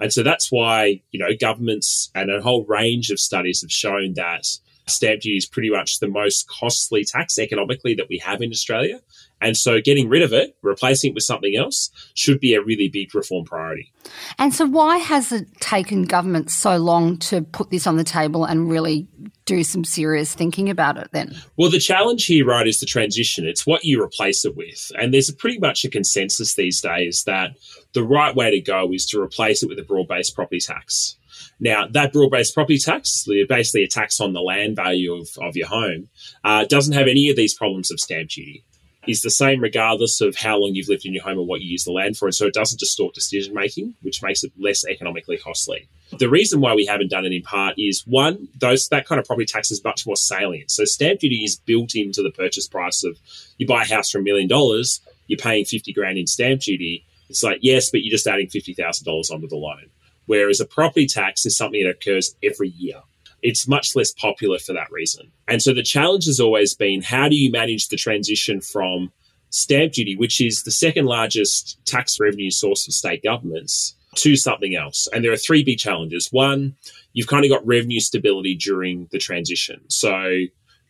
And 0.00 0.12
so 0.12 0.22
that's 0.22 0.50
why, 0.50 1.02
you 1.10 1.20
know, 1.20 1.28
governments 1.38 2.10
and 2.14 2.30
a 2.30 2.40
whole 2.40 2.64
range 2.64 3.10
of 3.10 3.20
studies 3.20 3.60
have 3.60 3.70
shown 3.70 4.14
that 4.14 4.46
stamp 4.88 5.20
duty 5.20 5.36
is 5.36 5.46
pretty 5.46 5.70
much 5.70 6.00
the 6.00 6.08
most 6.08 6.48
costly 6.48 7.04
tax 7.04 7.38
economically 7.38 7.94
that 7.94 8.08
we 8.08 8.18
have 8.18 8.42
in 8.42 8.50
Australia. 8.50 9.00
And 9.42 9.56
so 9.56 9.80
getting 9.80 10.08
rid 10.08 10.22
of 10.22 10.32
it, 10.32 10.56
replacing 10.62 11.10
it 11.10 11.14
with 11.14 11.24
something 11.24 11.56
else, 11.56 11.90
should 12.14 12.38
be 12.38 12.54
a 12.54 12.62
really 12.62 12.88
big 12.88 13.14
reform 13.14 13.44
priority. 13.44 13.92
And 14.38 14.54
so, 14.54 14.66
why 14.66 14.98
has 14.98 15.32
it 15.32 15.48
taken 15.60 16.04
government 16.04 16.50
so 16.50 16.76
long 16.76 17.18
to 17.18 17.42
put 17.42 17.70
this 17.70 17.86
on 17.86 17.96
the 17.96 18.04
table 18.04 18.44
and 18.44 18.70
really 18.70 19.08
do 19.44 19.64
some 19.64 19.84
serious 19.84 20.34
thinking 20.34 20.70
about 20.70 20.96
it 20.96 21.08
then? 21.12 21.34
Well, 21.56 21.70
the 21.70 21.78
challenge 21.78 22.26
here, 22.26 22.46
right, 22.46 22.66
is 22.66 22.80
the 22.80 22.86
transition. 22.86 23.46
It's 23.46 23.66
what 23.66 23.84
you 23.84 24.02
replace 24.02 24.44
it 24.44 24.56
with. 24.56 24.92
And 24.98 25.12
there's 25.12 25.28
a 25.28 25.34
pretty 25.34 25.58
much 25.58 25.84
a 25.84 25.90
consensus 25.90 26.54
these 26.54 26.80
days 26.80 27.24
that 27.24 27.52
the 27.92 28.04
right 28.04 28.34
way 28.34 28.50
to 28.50 28.60
go 28.60 28.92
is 28.92 29.06
to 29.06 29.20
replace 29.20 29.62
it 29.62 29.68
with 29.68 29.78
a 29.78 29.84
broad 29.84 30.08
based 30.08 30.34
property 30.34 30.60
tax. 30.60 31.16
Now, 31.58 31.86
that 31.88 32.12
broad 32.12 32.30
based 32.30 32.54
property 32.54 32.78
tax, 32.78 33.26
basically 33.48 33.84
a 33.84 33.88
tax 33.88 34.20
on 34.20 34.32
the 34.32 34.40
land 34.40 34.76
value 34.76 35.14
of, 35.14 35.28
of 35.40 35.56
your 35.56 35.68
home, 35.68 36.08
uh, 36.44 36.64
doesn't 36.64 36.94
have 36.94 37.08
any 37.08 37.28
of 37.28 37.36
these 37.36 37.54
problems 37.54 37.90
of 37.90 38.00
stamp 38.00 38.30
duty. 38.30 38.64
Is 39.06 39.22
the 39.22 39.30
same 39.30 39.60
regardless 39.60 40.20
of 40.20 40.36
how 40.36 40.58
long 40.58 40.74
you've 40.74 40.88
lived 40.88 41.04
in 41.04 41.12
your 41.12 41.24
home 41.24 41.38
and 41.38 41.48
what 41.48 41.60
you 41.60 41.68
use 41.68 41.82
the 41.82 41.90
land 41.90 42.16
for. 42.16 42.26
And 42.26 42.34
so 42.34 42.46
it 42.46 42.54
doesn't 42.54 42.78
distort 42.78 43.14
decision 43.14 43.52
making, 43.52 43.94
which 44.02 44.22
makes 44.22 44.44
it 44.44 44.52
less 44.56 44.84
economically 44.84 45.38
costly. 45.38 45.88
The 46.18 46.28
reason 46.28 46.60
why 46.60 46.74
we 46.74 46.86
haven't 46.86 47.10
done 47.10 47.24
it 47.24 47.32
in 47.32 47.42
part 47.42 47.74
is 47.78 48.06
one, 48.06 48.48
those 48.60 48.88
that 48.88 49.06
kind 49.06 49.18
of 49.18 49.26
property 49.26 49.46
tax 49.46 49.70
is 49.70 49.82
much 49.82 50.06
more 50.06 50.16
salient. 50.16 50.70
So 50.70 50.84
stamp 50.84 51.20
duty 51.20 51.42
is 51.42 51.56
built 51.56 51.94
into 51.96 52.22
the 52.22 52.30
purchase 52.30 52.68
price 52.68 53.02
of 53.02 53.18
you 53.58 53.66
buy 53.66 53.82
a 53.82 53.88
house 53.88 54.10
for 54.10 54.18
a 54.18 54.22
million 54.22 54.46
dollars, 54.46 55.00
you're 55.26 55.38
paying 55.38 55.64
50 55.64 55.92
grand 55.92 56.18
in 56.18 56.26
stamp 56.26 56.60
duty. 56.60 57.04
It's 57.28 57.42
like, 57.42 57.60
yes, 57.62 57.90
but 57.90 58.02
you're 58.02 58.10
just 58.10 58.26
adding 58.26 58.48
$50,000 58.48 59.30
onto 59.30 59.48
the 59.48 59.56
loan. 59.56 59.86
Whereas 60.26 60.60
a 60.60 60.66
property 60.66 61.06
tax 61.06 61.46
is 61.46 61.56
something 61.56 61.82
that 61.82 61.90
occurs 61.90 62.36
every 62.42 62.68
year. 62.68 63.00
It's 63.42 63.66
much 63.66 63.96
less 63.96 64.12
popular 64.12 64.58
for 64.58 64.72
that 64.72 64.90
reason. 64.90 65.32
And 65.48 65.62
so 65.62 65.74
the 65.74 65.82
challenge 65.82 66.26
has 66.26 66.40
always 66.40 66.74
been 66.74 67.02
how 67.02 67.28
do 67.28 67.36
you 67.36 67.50
manage 67.50 67.88
the 67.88 67.96
transition 67.96 68.60
from 68.60 69.12
stamp 69.50 69.92
duty, 69.92 70.16
which 70.16 70.40
is 70.40 70.62
the 70.62 70.70
second 70.70 71.06
largest 71.06 71.78
tax 71.84 72.18
revenue 72.20 72.50
source 72.50 72.84
for 72.86 72.92
state 72.92 73.22
governments, 73.22 73.96
to 74.16 74.36
something 74.36 74.76
else? 74.76 75.08
And 75.12 75.24
there 75.24 75.32
are 75.32 75.36
three 75.36 75.64
big 75.64 75.78
challenges. 75.78 76.28
One, 76.30 76.76
you've 77.12 77.26
kind 77.26 77.44
of 77.44 77.50
got 77.50 77.66
revenue 77.66 78.00
stability 78.00 78.54
during 78.54 79.08
the 79.10 79.18
transition. 79.18 79.80
So 79.88 80.44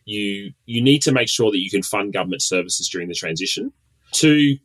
you 0.05 0.53
you 0.65 0.81
need 0.81 1.01
to 1.03 1.11
make 1.11 1.29
sure 1.29 1.51
that 1.51 1.59
you 1.59 1.69
can 1.69 1.83
fund 1.83 2.13
government 2.13 2.41
services 2.41 2.89
during 2.89 3.07
the 3.07 3.13
transition. 3.15 3.71
Two, 4.11 4.57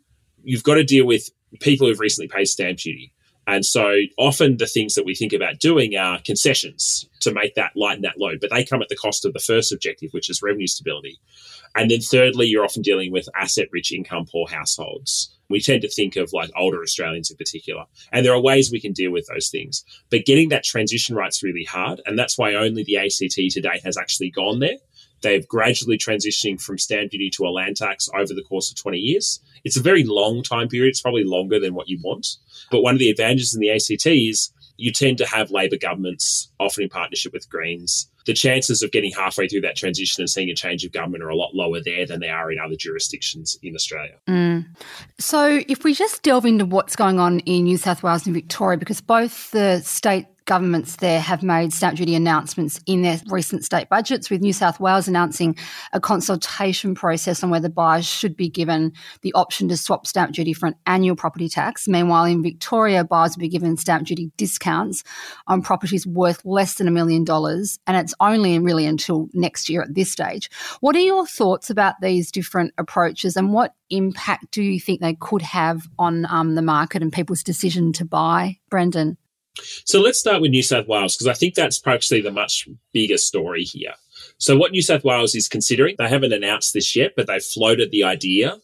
you've 0.43 0.65
got 0.65 0.75
to 0.75 0.85
deal 0.85 1.07
with 1.07 1.31
people 1.61 1.87
who've 1.87 2.01
recently 2.01 2.29
paid 2.29 2.47
stamp 2.47 2.79
duty. 2.79 3.13
And 3.49 3.65
so 3.65 3.95
often 4.19 4.59
the 4.59 4.67
things 4.67 4.95
that 4.95 5.07
we 5.07 5.15
think 5.15 5.33
about 5.33 5.59
doing 5.59 5.97
are 5.97 6.21
concessions 6.23 7.09
to 7.21 7.33
make 7.33 7.55
that 7.55 7.73
lighten 7.75 8.03
that 8.03 8.19
load, 8.19 8.41
but 8.43 8.51
they 8.51 8.63
come 8.63 8.83
at 8.83 8.91
the 8.91 8.97
cost 8.97 9.25
of 9.25 9.33
the 9.33 9.39
first 9.39 9.73
objective, 9.73 10.11
which 10.13 10.29
is 10.29 10.43
revenue 10.43 10.67
stability. 10.67 11.19
And 11.75 11.91
then 11.91 12.01
thirdly, 12.01 12.47
you're 12.47 12.65
often 12.65 12.83
dealing 12.83 13.11
with 13.11 13.27
asset 13.35 13.69
rich 13.73 13.91
income 13.91 14.27
poor 14.31 14.47
households. 14.49 15.35
We 15.49 15.63
tend 15.63 15.81
to 15.81 15.89
think 15.89 16.17
of 16.17 16.35
like 16.35 16.51
older 16.59 16.83
Australians 16.83 17.31
in 17.31 17.39
particular. 17.39 17.87
And 18.13 18.25
there 18.25 18.35
are 18.35 18.41
ways 18.41 18.71
we 18.71 18.83
can 18.83 18.93
deal 18.93 19.13
with 19.13 19.27
those 19.33 19.49
things. 19.49 19.83
But 20.11 20.27
getting 20.27 20.51
that 20.51 20.65
transition 20.65 21.17
right 21.17 21.31
is 21.31 21.43
really 21.43 21.65
hard. 21.65 22.03
And 22.05 22.19
that's 22.19 22.37
why 22.37 22.53
only 22.53 22.85
the 22.85 22.99
ACT 22.99 23.33
to 23.55 23.61
date 23.63 23.83
has 23.83 23.97
actually 23.97 24.31
gone 24.31 24.59
there. 24.59 24.77
They've 25.23 25.49
gradually 25.49 25.97
transitioning 25.97 26.61
from 26.61 26.79
stamp 26.79 27.11
duty 27.11 27.31
to 27.31 27.47
a 27.47 27.49
land 27.49 27.77
tax 27.77 28.09
over 28.15 28.35
the 28.35 28.45
course 28.47 28.71
of 28.71 28.77
20 28.77 28.99
years. 28.99 29.41
It's 29.65 29.77
a 29.77 29.83
very 29.83 30.05
long 30.05 30.43
time 30.43 30.69
period. 30.69 30.91
It's 30.91 31.01
probably 31.01 31.25
longer 31.25 31.59
than 31.61 31.75
what 31.75 31.89
you 31.89 31.99
want. 32.03 32.27
But 32.71 32.83
one 32.83 32.95
of 32.95 32.99
the 32.99 33.11
advantages 33.11 33.55
in 33.55 33.61
the 33.61 33.71
ACT 33.71 34.07
is 34.07 34.53
you 34.79 34.93
tend 34.93 35.19
to 35.19 35.27
have 35.27 35.51
Labor 35.51 35.77
governments, 35.77 36.51
often 36.61 36.85
in 36.85 36.89
partnership 36.89 37.33
with 37.33 37.51
Greens. 37.51 38.09
The 38.27 38.33
chances 38.33 38.83
of 38.83 38.93
getting 38.93 39.11
halfway 39.13 39.49
through 39.49 39.63
that 39.63 39.77
transition 39.77 40.23
and 40.23 40.31
seeing 40.31 40.51
a 40.51 40.55
change 40.55 40.85
of 40.85 40.93
government 40.93 41.25
are 41.25 41.29
a 41.29 41.37
lot 41.37 41.55
lower 41.55 41.81
there 41.85 42.07
than 42.07 42.21
they 42.21 42.29
are 42.29 42.53
in 42.53 42.59
other 42.61 42.77
jurisdictions 42.77 43.59
in 43.63 43.75
Australia. 43.75 44.15
Mm. 44.29 44.67
So, 45.19 45.63
if 45.69 45.83
we 45.83 45.95
just 45.95 46.23
delve 46.23 46.47
into 46.47 46.65
what's 46.65 46.95
going 46.95 47.19
on 47.19 47.41
in 47.41 47.65
New 47.65 47.77
South 47.77 48.03
Wales 48.03 48.27
and 48.27 48.35
Victoria, 48.35 48.79
because 48.79 49.01
both 49.01 49.51
the 49.51 49.81
state 49.81 50.27
governments 50.49 50.97
there 50.97 51.21
have 51.21 51.43
made 51.43 51.75
stamp 51.75 51.99
duty 51.99 52.15
announcements 52.15 52.81
in 52.87 53.03
their 53.03 53.21
recent 53.29 53.65
state 53.65 53.89
budgets, 53.91 54.31
with 54.31 54.41
New 54.41 54.55
South 54.55 54.81
Wales 54.81 55.07
announcing 55.07 55.55
a 55.93 56.01
consultation 56.01 56.95
process 56.95 57.45
on 57.45 57.51
whether 57.51 57.69
buyers 57.69 58.07
should 58.07 58.35
be 58.35 58.49
given 58.49 58.93
the 59.21 59.33
option 59.35 59.69
to 59.69 59.77
swap 59.77 60.07
stamp 60.07 60.33
duty 60.33 60.55
for 60.55 60.67
an 60.67 60.75
annual 60.87 61.15
property 61.15 61.51
tax. 61.51 61.87
Meanwhile, 61.87 62.25
in 62.25 62.43
Victoria, 62.43 63.05
buyers 63.05 63.37
will 63.37 63.43
be 63.43 63.49
given 63.49 63.77
stamp 63.77 64.07
duty 64.09 64.33
discounts 64.39 65.05
on 65.47 65.61
properties 65.61 66.07
worth 66.07 66.43
less 66.47 66.77
than 66.77 66.89
a 66.89 66.93
million 66.93 67.25
dollars, 67.25 67.79
and 67.87 67.97
it's 67.97 68.15
only 68.19 68.59
really 68.59 68.87
until 68.87 69.29
next 69.35 69.69
year 69.69 69.83
at 69.83 69.95
this 69.95 70.11
stage. 70.11 70.51
What 70.81 70.97
are 70.97 71.01
your 71.01 71.27
thoughts 71.27 71.69
about 71.69 71.97
these 72.01 72.33
different 72.33 72.73
approaches, 72.79 73.37
and 73.37 73.53
what 73.53 73.75
impact 73.91 74.51
do 74.53 74.63
you 74.63 74.81
think 74.81 75.03
they 75.03 75.15
could 75.15 75.43
have 75.43 75.87
on 75.99 76.25
um, 76.25 76.55
the 76.55 76.63
market 76.63 77.03
and 77.03 77.13
people's 77.13 77.43
decision 77.43 77.93
to 77.93 78.07
buy, 78.07 78.57
Brendan? 78.71 79.19
So 79.85 80.01
let's 80.01 80.19
start 80.19 80.41
with 80.41 80.51
New 80.51 80.63
South 80.63 80.87
Wales 80.87 81.17
because 81.17 81.27
I 81.27 81.35
think 81.35 81.55
that's 81.55 81.81
actually 81.87 82.21
the 82.21 82.31
much 82.31 82.69
bigger 82.93 83.19
story 83.19 83.65
here. 83.65 83.95
So 84.39 84.57
what 84.57 84.73
New 84.73 84.83
South 84.83 85.05
Wales 85.05 85.35
is 85.35 85.49
considering, 85.49 85.97
they 85.99 86.09
haven't 86.09 86.33
announced 86.33 86.75
this 86.75 86.95
yet, 86.95 87.13
but 87.17 87.27
they've 87.27 87.43
floated 87.43 87.91
the 87.91 88.05
idea. 88.05 88.59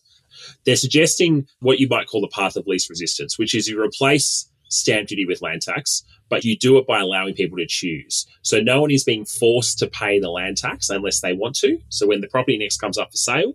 They're 0.64 0.76
suggesting 0.76 1.46
what 1.60 1.78
you 1.78 1.88
might 1.88 2.06
call 2.06 2.20
the 2.20 2.28
path 2.28 2.56
of 2.56 2.66
least 2.66 2.90
resistance, 2.90 3.38
which 3.38 3.54
is 3.54 3.68
you 3.68 3.82
replace 3.82 4.48
stamp 4.68 5.08
duty 5.08 5.26
with 5.26 5.42
land 5.42 5.62
tax, 5.62 6.02
but 6.28 6.44
you 6.44 6.56
do 6.56 6.78
it 6.78 6.86
by 6.86 7.00
allowing 7.00 7.34
people 7.34 7.58
to 7.58 7.66
choose. 7.66 8.26
So 8.42 8.60
no 8.60 8.80
one 8.80 8.90
is 8.90 9.04
being 9.04 9.24
forced 9.24 9.78
to 9.78 9.86
pay 9.86 10.18
the 10.18 10.30
land 10.30 10.56
tax 10.56 10.90
unless 10.90 11.20
they 11.20 11.32
want 11.32 11.56
to. 11.56 11.78
So 11.88 12.06
when 12.06 12.20
the 12.20 12.28
property 12.28 12.58
next 12.58 12.78
comes 12.78 12.98
up 12.98 13.10
for 13.10 13.16
sale, 13.16 13.54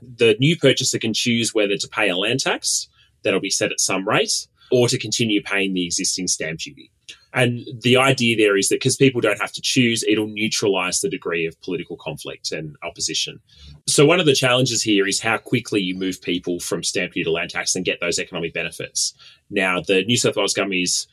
the 0.00 0.36
new 0.38 0.56
purchaser 0.56 0.98
can 0.98 1.14
choose 1.14 1.54
whether 1.54 1.76
to 1.76 1.88
pay 1.88 2.08
a 2.08 2.16
land 2.16 2.40
tax 2.40 2.88
that'll 3.22 3.40
be 3.40 3.50
set 3.50 3.72
at 3.72 3.80
some 3.80 4.08
rate 4.08 4.46
or 4.70 4.88
to 4.88 4.98
continue 4.98 5.42
paying 5.42 5.74
the 5.74 5.84
existing 5.84 6.28
stamp 6.28 6.60
duty. 6.60 6.90
And 7.32 7.66
the 7.82 7.96
idea 7.96 8.36
there 8.36 8.56
is 8.56 8.68
that 8.68 8.76
because 8.76 8.96
people 8.96 9.20
don't 9.20 9.40
have 9.40 9.52
to 9.52 9.60
choose, 9.60 10.04
it'll 10.04 10.28
neutralize 10.28 11.00
the 11.00 11.10
degree 11.10 11.46
of 11.46 11.60
political 11.62 11.96
conflict 11.96 12.52
and 12.52 12.76
opposition. 12.84 13.40
So, 13.88 14.06
one 14.06 14.20
of 14.20 14.26
the 14.26 14.34
challenges 14.34 14.82
here 14.82 15.06
is 15.06 15.20
how 15.20 15.38
quickly 15.38 15.80
you 15.80 15.96
move 15.96 16.22
people 16.22 16.60
from 16.60 16.84
stamp 16.84 17.12
duty 17.12 17.24
to 17.24 17.32
land 17.32 17.50
tax 17.50 17.74
and 17.74 17.84
get 17.84 17.98
those 18.00 18.20
economic 18.20 18.54
benefits. 18.54 19.14
Now, 19.50 19.80
the 19.80 20.04
New 20.04 20.16
South 20.16 20.36
Wales 20.36 20.54
government 20.54 20.82
is 20.82 21.08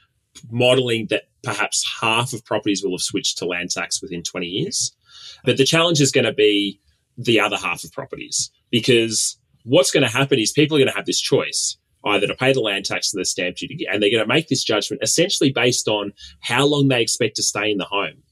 modelling 0.52 1.08
that 1.10 1.24
perhaps 1.44 1.86
half 2.00 2.34
of 2.34 2.46
properties 2.46 2.84
will 2.84 2.94
have 2.94 3.02
switched 3.02 3.40
to 3.40 3.46
land 3.46 3.72
tax 3.72 4.02
within 4.02 4.24
20 4.24 4.46
years. 4.46 4.96
But 5.44 5.58
the 5.58 5.66
challenge 5.66 6.02
is 6.02 6.12
going 6.12 6.26
to 6.26 6.34
be 6.34 6.80
the 7.18 7.40
other 7.40 7.58
half 7.58 7.84
of 7.84 7.92
properties 7.92 8.52
because 8.70 9.38
what's 9.64 9.92
going 9.92 10.04
to 10.04 10.10
happen 10.10 10.40
is 10.40 10.52
people 10.52 10.78
are 10.78 10.80
going 10.80 10.92
to 10.92 10.96
have 10.96 11.06
this 11.06 11.20
choice 11.20 11.78
either 12.06 12.28
to 12.28 12.36
pay 12.36 12.54
the 12.54 12.62
land 12.62 12.86
tax 12.86 13.14
and 13.14 13.22
the 13.22 13.26
stamp 13.26 13.58
duty, 13.58 13.86
and 13.90 14.02
they're 14.02 14.12
going 14.12 14.24
to 14.24 14.34
make 14.34 14.48
this 14.48 14.64
judgment 14.64 15.04
essentially 15.04 15.52
based 15.52 15.88
on 15.88 16.14
how 16.42 16.66
long 16.66 16.88
they 16.88 17.02
expect 17.02 17.36
to 17.36 17.44
stay 17.44 17.70
in 17.70 17.78
the 17.78 17.86
home. 17.86 18.24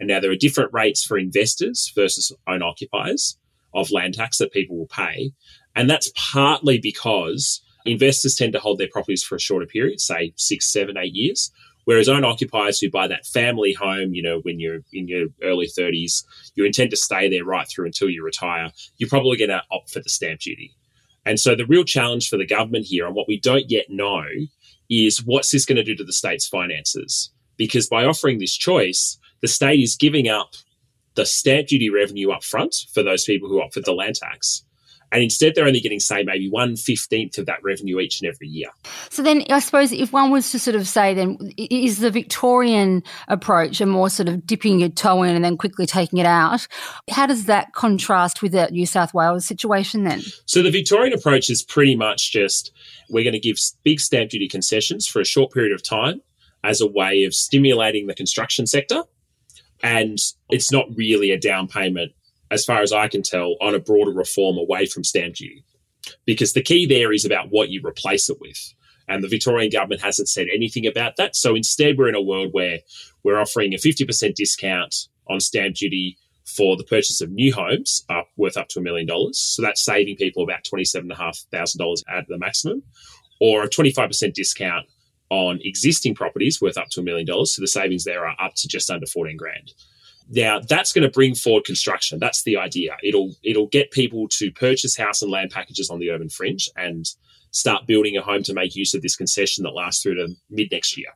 And 0.00 0.08
now 0.08 0.20
there 0.20 0.30
are 0.30 0.36
different 0.36 0.72
rates 0.72 1.04
for 1.04 1.18
investors 1.18 1.92
versus 1.94 2.32
own 2.46 2.62
occupiers 2.62 3.36
of 3.74 3.90
land 3.90 4.14
tax 4.14 4.38
that 4.38 4.52
people 4.52 4.76
will 4.78 4.86
pay. 4.86 5.32
And 5.74 5.90
that's 5.90 6.10
partly 6.16 6.78
because 6.78 7.60
investors 7.84 8.34
tend 8.34 8.52
to 8.54 8.58
hold 8.58 8.78
their 8.78 8.88
properties 8.88 9.22
for 9.22 9.36
a 9.36 9.40
shorter 9.40 9.66
period, 9.66 10.00
say 10.00 10.32
six, 10.36 10.72
seven, 10.72 10.96
eight 10.96 11.14
years. 11.14 11.52
Whereas 11.84 12.08
own 12.08 12.24
occupiers 12.24 12.80
who 12.80 12.90
buy 12.90 13.06
that 13.06 13.26
family 13.26 13.72
home, 13.72 14.12
you 14.12 14.22
know, 14.22 14.40
when 14.40 14.58
you're 14.58 14.80
in 14.92 15.06
your 15.06 15.28
early 15.42 15.68
30s, 15.68 16.24
you 16.56 16.64
intend 16.64 16.90
to 16.90 16.96
stay 16.96 17.28
there 17.28 17.44
right 17.44 17.68
through 17.68 17.86
until 17.86 18.10
you 18.10 18.24
retire, 18.24 18.72
you're 18.96 19.08
probably 19.08 19.36
going 19.36 19.50
to 19.50 19.62
opt 19.70 19.90
for 19.90 20.00
the 20.00 20.08
stamp 20.08 20.40
duty. 20.40 20.74
And 21.26 21.40
so 21.40 21.54
the 21.54 21.66
real 21.66 21.84
challenge 21.84 22.28
for 22.30 22.38
the 22.38 22.46
government 22.46 22.86
here, 22.86 23.04
and 23.04 23.14
what 23.14 23.28
we 23.28 23.38
don't 23.38 23.68
yet 23.68 23.86
know, 23.90 24.22
is 24.88 25.24
what's 25.24 25.50
this 25.50 25.66
going 25.66 25.76
to 25.76 25.82
do 25.82 25.96
to 25.96 26.04
the 26.04 26.12
state's 26.12 26.46
finances? 26.46 27.30
Because 27.56 27.88
by 27.88 28.04
offering 28.04 28.38
this 28.38 28.56
choice, 28.56 29.18
the 29.42 29.48
state 29.48 29.80
is 29.80 29.96
giving 29.96 30.28
up 30.28 30.54
the 31.16 31.26
stamp 31.26 31.66
duty 31.68 31.90
revenue 31.90 32.30
up 32.30 32.44
front 32.44 32.74
for 32.94 33.02
those 33.02 33.24
people 33.24 33.48
who 33.48 33.60
opt 33.60 33.74
for 33.74 33.80
the 33.80 33.92
land 33.92 34.14
tax. 34.14 34.64
And 35.12 35.22
instead, 35.22 35.54
they're 35.54 35.66
only 35.66 35.80
getting, 35.80 36.00
say, 36.00 36.24
maybe 36.24 36.50
one 36.50 36.76
fifteenth 36.76 37.38
of 37.38 37.46
that 37.46 37.62
revenue 37.62 38.00
each 38.00 38.20
and 38.20 38.28
every 38.28 38.48
year. 38.48 38.68
So 39.08 39.22
then, 39.22 39.44
I 39.50 39.60
suppose 39.60 39.92
if 39.92 40.12
one 40.12 40.30
was 40.30 40.50
to 40.50 40.58
sort 40.58 40.74
of 40.74 40.88
say, 40.88 41.14
then 41.14 41.38
is 41.56 42.00
the 42.00 42.10
Victorian 42.10 43.02
approach 43.28 43.80
a 43.80 43.86
more 43.86 44.10
sort 44.10 44.28
of 44.28 44.46
dipping 44.46 44.80
your 44.80 44.88
toe 44.88 45.22
in 45.22 45.34
and 45.34 45.44
then 45.44 45.56
quickly 45.56 45.86
taking 45.86 46.18
it 46.18 46.26
out? 46.26 46.66
How 47.08 47.26
does 47.26 47.44
that 47.46 47.72
contrast 47.72 48.42
with 48.42 48.52
the 48.52 48.68
New 48.70 48.86
South 48.86 49.14
Wales 49.14 49.46
situation 49.46 50.04
then? 50.04 50.22
So 50.44 50.62
the 50.62 50.70
Victorian 50.70 51.12
approach 51.12 51.50
is 51.50 51.62
pretty 51.62 51.94
much 51.94 52.32
just 52.32 52.72
we're 53.08 53.24
going 53.24 53.32
to 53.32 53.38
give 53.38 53.58
big 53.84 54.00
stamp 54.00 54.30
duty 54.30 54.48
concessions 54.48 55.06
for 55.06 55.20
a 55.20 55.24
short 55.24 55.52
period 55.52 55.72
of 55.72 55.82
time 55.82 56.20
as 56.64 56.80
a 56.80 56.86
way 56.86 57.22
of 57.22 57.32
stimulating 57.32 58.08
the 58.08 58.14
construction 58.14 58.66
sector. 58.66 59.04
And 59.82 60.18
it's 60.50 60.72
not 60.72 60.86
really 60.96 61.30
a 61.30 61.38
down 61.38 61.68
payment 61.68 62.12
as 62.50 62.64
far 62.64 62.82
as 62.82 62.92
I 62.92 63.08
can 63.08 63.22
tell, 63.22 63.56
on 63.60 63.74
a 63.74 63.78
broader 63.78 64.12
reform 64.12 64.58
away 64.58 64.86
from 64.86 65.04
stamp 65.04 65.34
duty. 65.34 65.64
Because 66.24 66.52
the 66.52 66.62
key 66.62 66.86
there 66.86 67.12
is 67.12 67.24
about 67.24 67.48
what 67.50 67.70
you 67.70 67.80
replace 67.84 68.30
it 68.30 68.38
with. 68.40 68.74
And 69.08 69.22
the 69.22 69.28
Victorian 69.28 69.70
government 69.70 70.02
hasn't 70.02 70.28
said 70.28 70.48
anything 70.52 70.86
about 70.86 71.16
that. 71.16 71.36
So 71.36 71.54
instead, 71.54 71.96
we're 71.96 72.08
in 72.08 72.14
a 72.14 72.22
world 72.22 72.48
where 72.52 72.80
we're 73.22 73.40
offering 73.40 73.72
a 73.74 73.76
50% 73.76 74.34
discount 74.34 74.94
on 75.28 75.40
stamp 75.40 75.76
duty 75.76 76.18
for 76.44 76.76
the 76.76 76.84
purchase 76.84 77.20
of 77.20 77.30
new 77.30 77.52
homes 77.52 78.04
up 78.08 78.28
worth 78.36 78.56
up 78.56 78.68
to 78.68 78.78
a 78.78 78.82
million 78.82 79.06
dollars. 79.06 79.38
So 79.38 79.62
that's 79.62 79.84
saving 79.84 80.16
people 80.16 80.42
about 80.42 80.64
$27,500 80.64 82.02
at 82.08 82.28
the 82.28 82.38
maximum, 82.38 82.82
or 83.40 83.64
a 83.64 83.68
25% 83.68 84.32
discount 84.32 84.86
on 85.28 85.58
existing 85.62 86.14
properties 86.14 86.60
worth 86.60 86.78
up 86.78 86.88
to 86.90 87.00
a 87.00 87.02
million 87.02 87.26
dollars. 87.26 87.54
So 87.54 87.62
the 87.62 87.68
savings 87.68 88.04
there 88.04 88.26
are 88.26 88.36
up 88.40 88.54
to 88.56 88.68
just 88.68 88.90
under 88.90 89.06
14 89.06 89.36
grand. 89.36 89.72
Now 90.28 90.60
that's 90.60 90.92
going 90.92 91.04
to 91.04 91.10
bring 91.10 91.34
forward 91.34 91.64
construction. 91.64 92.18
That's 92.18 92.42
the 92.42 92.56
idea. 92.56 92.96
It'll 93.02 93.34
it'll 93.42 93.68
get 93.68 93.90
people 93.90 94.28
to 94.32 94.50
purchase 94.50 94.96
house 94.96 95.22
and 95.22 95.30
land 95.30 95.50
packages 95.50 95.90
on 95.90 95.98
the 95.98 96.10
urban 96.10 96.28
fringe 96.28 96.68
and 96.76 97.06
start 97.52 97.86
building 97.86 98.16
a 98.16 98.22
home 98.22 98.42
to 98.44 98.52
make 98.52 98.74
use 98.74 98.92
of 98.94 99.02
this 99.02 99.16
concession 99.16 99.64
that 99.64 99.70
lasts 99.70 100.02
through 100.02 100.16
to 100.16 100.34
mid 100.50 100.70
next 100.72 100.96
year. 100.96 101.08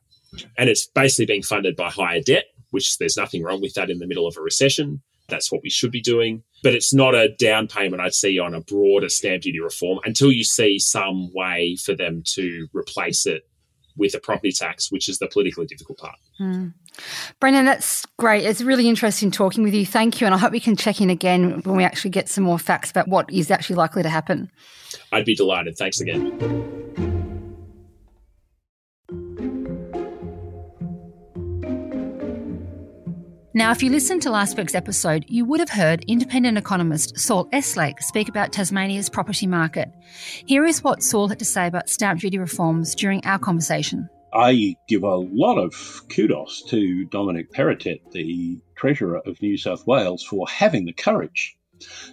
And 0.57 0.69
it's 0.69 0.87
basically 0.87 1.25
being 1.25 1.43
funded 1.43 1.75
by 1.75 1.89
higher 1.89 2.21
debt, 2.21 2.45
which 2.71 2.97
there's 2.97 3.17
nothing 3.17 3.43
wrong 3.43 3.61
with 3.61 3.73
that 3.73 3.89
in 3.89 3.99
the 3.99 4.07
middle 4.07 4.27
of 4.27 4.37
a 4.37 4.41
recession. 4.41 5.01
That's 5.27 5.51
what 5.51 5.61
we 5.63 5.69
should 5.69 5.91
be 5.91 6.01
doing. 6.01 6.43
But 6.63 6.73
it's 6.73 6.93
not 6.93 7.15
a 7.15 7.35
down 7.37 7.67
payment 7.67 8.01
I'd 8.01 8.13
see 8.13 8.39
on 8.39 8.53
a 8.53 8.61
broader 8.61 9.09
stamp 9.09 9.43
duty 9.43 9.59
reform 9.59 9.99
until 10.05 10.31
you 10.31 10.43
see 10.43 10.79
some 10.79 11.31
way 11.33 11.77
for 11.83 11.95
them 11.95 12.23
to 12.33 12.67
replace 12.73 13.25
it 13.25 13.43
with 13.97 14.13
a 14.13 14.19
property 14.19 14.51
tax, 14.51 14.91
which 14.91 15.09
is 15.09 15.19
the 15.19 15.27
politically 15.27 15.65
difficult 15.65 15.97
part. 15.97 16.15
Mm. 16.39 16.73
Brendan, 17.39 17.65
that's 17.65 18.05
great. 18.17 18.45
It's 18.45 18.61
really 18.61 18.87
interesting 18.87 19.31
talking 19.31 19.63
with 19.63 19.73
you. 19.73 19.85
Thank 19.85 20.21
you. 20.21 20.25
And 20.25 20.33
I 20.33 20.37
hope 20.37 20.51
we 20.51 20.59
can 20.59 20.75
check 20.75 21.01
in 21.01 21.09
again 21.09 21.61
when 21.61 21.75
we 21.75 21.83
actually 21.83 22.11
get 22.11 22.29
some 22.29 22.43
more 22.43 22.59
facts 22.59 22.91
about 22.91 23.07
what 23.07 23.31
is 23.31 23.51
actually 23.51 23.77
likely 23.77 24.03
to 24.03 24.09
happen. 24.09 24.51
I'd 25.11 25.25
be 25.25 25.35
delighted. 25.35 25.77
Thanks 25.77 25.99
again. 26.01 27.10
Now, 33.53 33.71
if 33.71 33.83
you 33.83 33.89
listened 33.89 34.21
to 34.21 34.31
last 34.31 34.57
week's 34.57 34.75
episode, 34.75 35.25
you 35.27 35.43
would 35.43 35.59
have 35.59 35.69
heard 35.69 36.05
independent 36.07 36.57
economist 36.57 37.19
Saul 37.19 37.47
Eslake 37.47 38.01
speak 38.01 38.29
about 38.29 38.53
Tasmania's 38.53 39.09
property 39.09 39.45
market. 39.45 39.89
Here 40.45 40.63
is 40.63 40.81
what 40.85 41.03
Saul 41.03 41.27
had 41.27 41.39
to 41.39 41.45
say 41.45 41.67
about 41.67 41.89
stamp 41.89 42.21
duty 42.21 42.37
reforms 42.37 42.95
during 42.95 43.25
our 43.25 43.37
conversation. 43.37 44.07
I 44.33 44.77
give 44.87 45.03
a 45.03 45.15
lot 45.15 45.57
of 45.57 46.01
kudos 46.07 46.63
to 46.69 47.03
Dominic 47.07 47.51
Perrottet, 47.51 47.99
the 48.11 48.57
Treasurer 48.77 49.19
of 49.25 49.41
New 49.41 49.57
South 49.57 49.85
Wales, 49.85 50.23
for 50.23 50.47
having 50.47 50.85
the 50.85 50.93
courage 50.93 51.57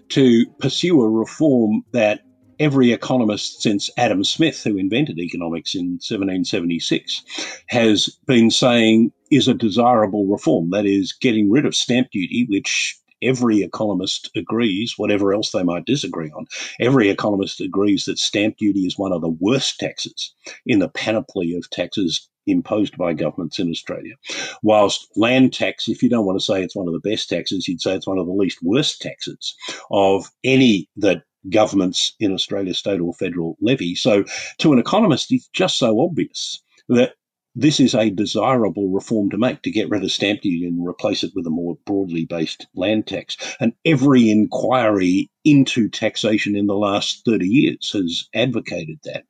to 0.08 0.44
pursue 0.58 1.00
a 1.00 1.08
reform 1.08 1.84
that 1.92 2.22
every 2.58 2.92
economist 2.92 3.62
since 3.62 3.90
Adam 3.96 4.24
Smith, 4.24 4.62
who 4.62 4.76
invented 4.76 5.18
economics 5.18 5.74
in 5.74 5.98
1776, 6.00 7.24
has 7.68 8.08
been 8.26 8.50
saying 8.50 9.12
is 9.30 9.48
a 9.48 9.54
desirable 9.54 10.26
reform. 10.26 10.70
That 10.70 10.86
is, 10.86 11.12
getting 11.12 11.50
rid 11.50 11.66
of 11.66 11.74
stamp 11.74 12.10
duty, 12.10 12.46
which 12.48 12.98
every 13.22 13.62
economist 13.62 14.30
agrees, 14.36 14.94
whatever 14.96 15.32
else 15.32 15.50
they 15.50 15.62
might 15.62 15.84
disagree 15.84 16.30
on, 16.30 16.46
every 16.80 17.08
economist 17.08 17.60
agrees 17.60 18.04
that 18.04 18.18
stamp 18.18 18.56
duty 18.58 18.80
is 18.80 18.98
one 18.98 19.12
of 19.12 19.20
the 19.20 19.36
worst 19.40 19.78
taxes 19.78 20.34
in 20.66 20.78
the 20.78 20.88
panoply 20.88 21.54
of 21.54 21.68
taxes 21.70 22.28
imposed 22.46 22.96
by 22.96 23.12
governments 23.12 23.58
in 23.58 23.70
Australia. 23.70 24.14
Whilst 24.62 25.08
land 25.16 25.52
tax, 25.52 25.88
if 25.88 26.02
you 26.02 26.08
don't 26.08 26.24
want 26.24 26.38
to 26.38 26.44
say 26.44 26.62
it's 26.62 26.76
one 26.76 26.88
of 26.88 26.94
the 26.94 27.10
best 27.10 27.28
taxes, 27.28 27.68
you'd 27.68 27.80
say 27.80 27.94
it's 27.94 28.06
one 28.06 28.18
of 28.18 28.26
the 28.26 28.32
least 28.32 28.58
worst 28.62 29.02
taxes 29.02 29.54
of 29.90 30.30
any 30.44 30.88
that 30.96 31.22
governments 31.50 32.14
in 32.20 32.32
Australia, 32.32 32.74
state 32.74 33.00
or 33.00 33.14
federal, 33.14 33.56
levy. 33.60 33.94
So 33.94 34.24
to 34.58 34.72
an 34.72 34.78
economist, 34.78 35.32
it's 35.32 35.48
just 35.48 35.78
so 35.78 36.00
obvious 36.00 36.62
that 36.88 37.14
this 37.58 37.80
is 37.80 37.92
a 37.92 38.08
desirable 38.08 38.88
reform 38.88 39.30
to 39.30 39.36
make 39.36 39.62
to 39.62 39.70
get 39.70 39.90
rid 39.90 40.04
of 40.04 40.12
stamp 40.12 40.42
duty 40.42 40.64
and 40.64 40.86
replace 40.86 41.24
it 41.24 41.32
with 41.34 41.44
a 41.44 41.50
more 41.50 41.76
broadly 41.84 42.24
based 42.24 42.68
land 42.76 43.08
tax. 43.08 43.36
And 43.58 43.72
every 43.84 44.30
inquiry 44.30 45.28
into 45.44 45.88
taxation 45.88 46.54
in 46.54 46.66
the 46.66 46.76
last 46.76 47.24
30 47.24 47.48
years 47.48 47.90
has 47.92 48.28
advocated 48.32 49.00
that. 49.04 49.24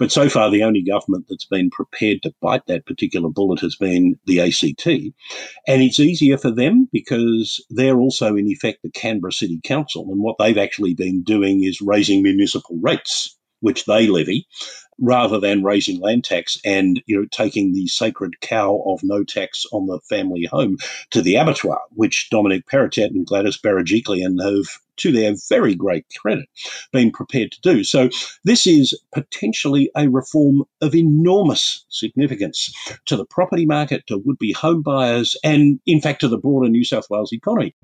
But 0.00 0.10
so 0.10 0.28
far, 0.28 0.50
the 0.50 0.64
only 0.64 0.82
government 0.82 1.26
that's 1.28 1.46
been 1.46 1.70
prepared 1.70 2.22
to 2.22 2.34
bite 2.40 2.66
that 2.66 2.86
particular 2.86 3.28
bullet 3.28 3.60
has 3.60 3.76
been 3.76 4.18
the 4.26 4.40
ACT. 4.40 4.86
And 5.68 5.82
it's 5.82 6.00
easier 6.00 6.36
for 6.36 6.50
them 6.50 6.88
because 6.92 7.64
they're 7.70 7.98
also, 7.98 8.34
in 8.34 8.48
effect, 8.48 8.80
the 8.82 8.90
Canberra 8.90 9.32
City 9.32 9.60
Council. 9.62 10.08
And 10.10 10.20
what 10.20 10.36
they've 10.38 10.58
actually 10.58 10.94
been 10.94 11.22
doing 11.22 11.62
is 11.62 11.80
raising 11.80 12.24
municipal 12.24 12.76
rates 12.82 13.36
which 13.60 13.84
they 13.86 14.06
levy, 14.06 14.46
rather 15.00 15.38
than 15.38 15.62
raising 15.62 16.00
land 16.00 16.24
tax 16.24 16.58
and 16.64 17.02
you 17.06 17.16
know 17.16 17.26
taking 17.30 17.72
the 17.72 17.86
sacred 17.86 18.40
cow 18.40 18.82
of 18.86 19.00
no 19.02 19.24
tax 19.24 19.64
on 19.72 19.86
the 19.86 20.00
family 20.08 20.46
home 20.50 20.76
to 21.10 21.22
the 21.22 21.36
abattoir, 21.36 21.80
which 21.90 22.28
Dominic 22.30 22.66
Perrottet 22.66 23.10
and 23.10 23.26
Gladys 23.26 23.58
Berejiklian 23.58 24.42
have, 24.42 24.66
to 24.96 25.12
their 25.12 25.34
very 25.48 25.74
great 25.74 26.04
credit, 26.18 26.48
been 26.92 27.10
prepared 27.10 27.52
to 27.52 27.60
do. 27.60 27.84
So 27.84 28.08
this 28.44 28.66
is 28.66 28.98
potentially 29.12 29.90
a 29.96 30.08
reform 30.08 30.64
of 30.80 30.94
enormous 30.94 31.84
significance 31.88 32.74
to 33.06 33.16
the 33.16 33.24
property 33.24 33.66
market, 33.66 34.06
to 34.08 34.18
would-be 34.18 34.52
home 34.52 34.82
buyers, 34.82 35.36
and 35.44 35.78
in 35.86 36.00
fact 36.00 36.20
to 36.22 36.28
the 36.28 36.38
broader 36.38 36.68
New 36.68 36.84
South 36.84 37.08
Wales 37.10 37.32
economy. 37.32 37.74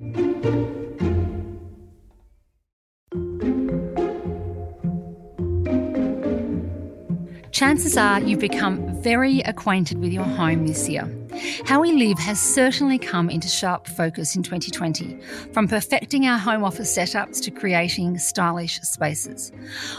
Chances 7.64 7.96
are 7.96 8.20
you've 8.20 8.40
become 8.40 8.93
very 9.04 9.40
acquainted 9.40 9.98
with 9.98 10.14
your 10.14 10.24
home 10.24 10.66
this 10.66 10.88
year. 10.88 11.06
How 11.66 11.80
we 11.80 11.92
live 11.92 12.18
has 12.20 12.40
certainly 12.40 12.98
come 12.98 13.28
into 13.28 13.48
sharp 13.48 13.86
focus 13.86 14.34
in 14.34 14.42
2020, 14.42 15.20
from 15.52 15.68
perfecting 15.68 16.26
our 16.26 16.38
home 16.38 16.64
office 16.64 16.96
setups 16.96 17.42
to 17.42 17.50
creating 17.50 18.18
stylish 18.18 18.80
spaces. 18.80 19.52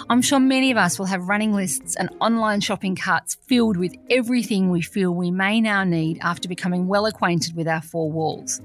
I'm 0.09 0.23
sure 0.23 0.39
many 0.39 0.71
of 0.71 0.77
us 0.77 0.97
will 0.97 1.05
have 1.05 1.27
running 1.27 1.53
lists 1.53 1.95
and 1.97 2.09
online 2.19 2.61
shopping 2.61 2.95
carts 2.95 3.35
filled 3.47 3.77
with 3.77 3.93
everything 4.09 4.71
we 4.71 4.81
feel 4.81 5.13
we 5.13 5.29
may 5.29 5.61
now 5.61 5.83
need 5.83 6.17
after 6.21 6.47
becoming 6.47 6.87
well 6.87 7.05
acquainted 7.05 7.55
with 7.55 7.67
our 7.67 7.81
four 7.81 8.11
walls. 8.11 8.59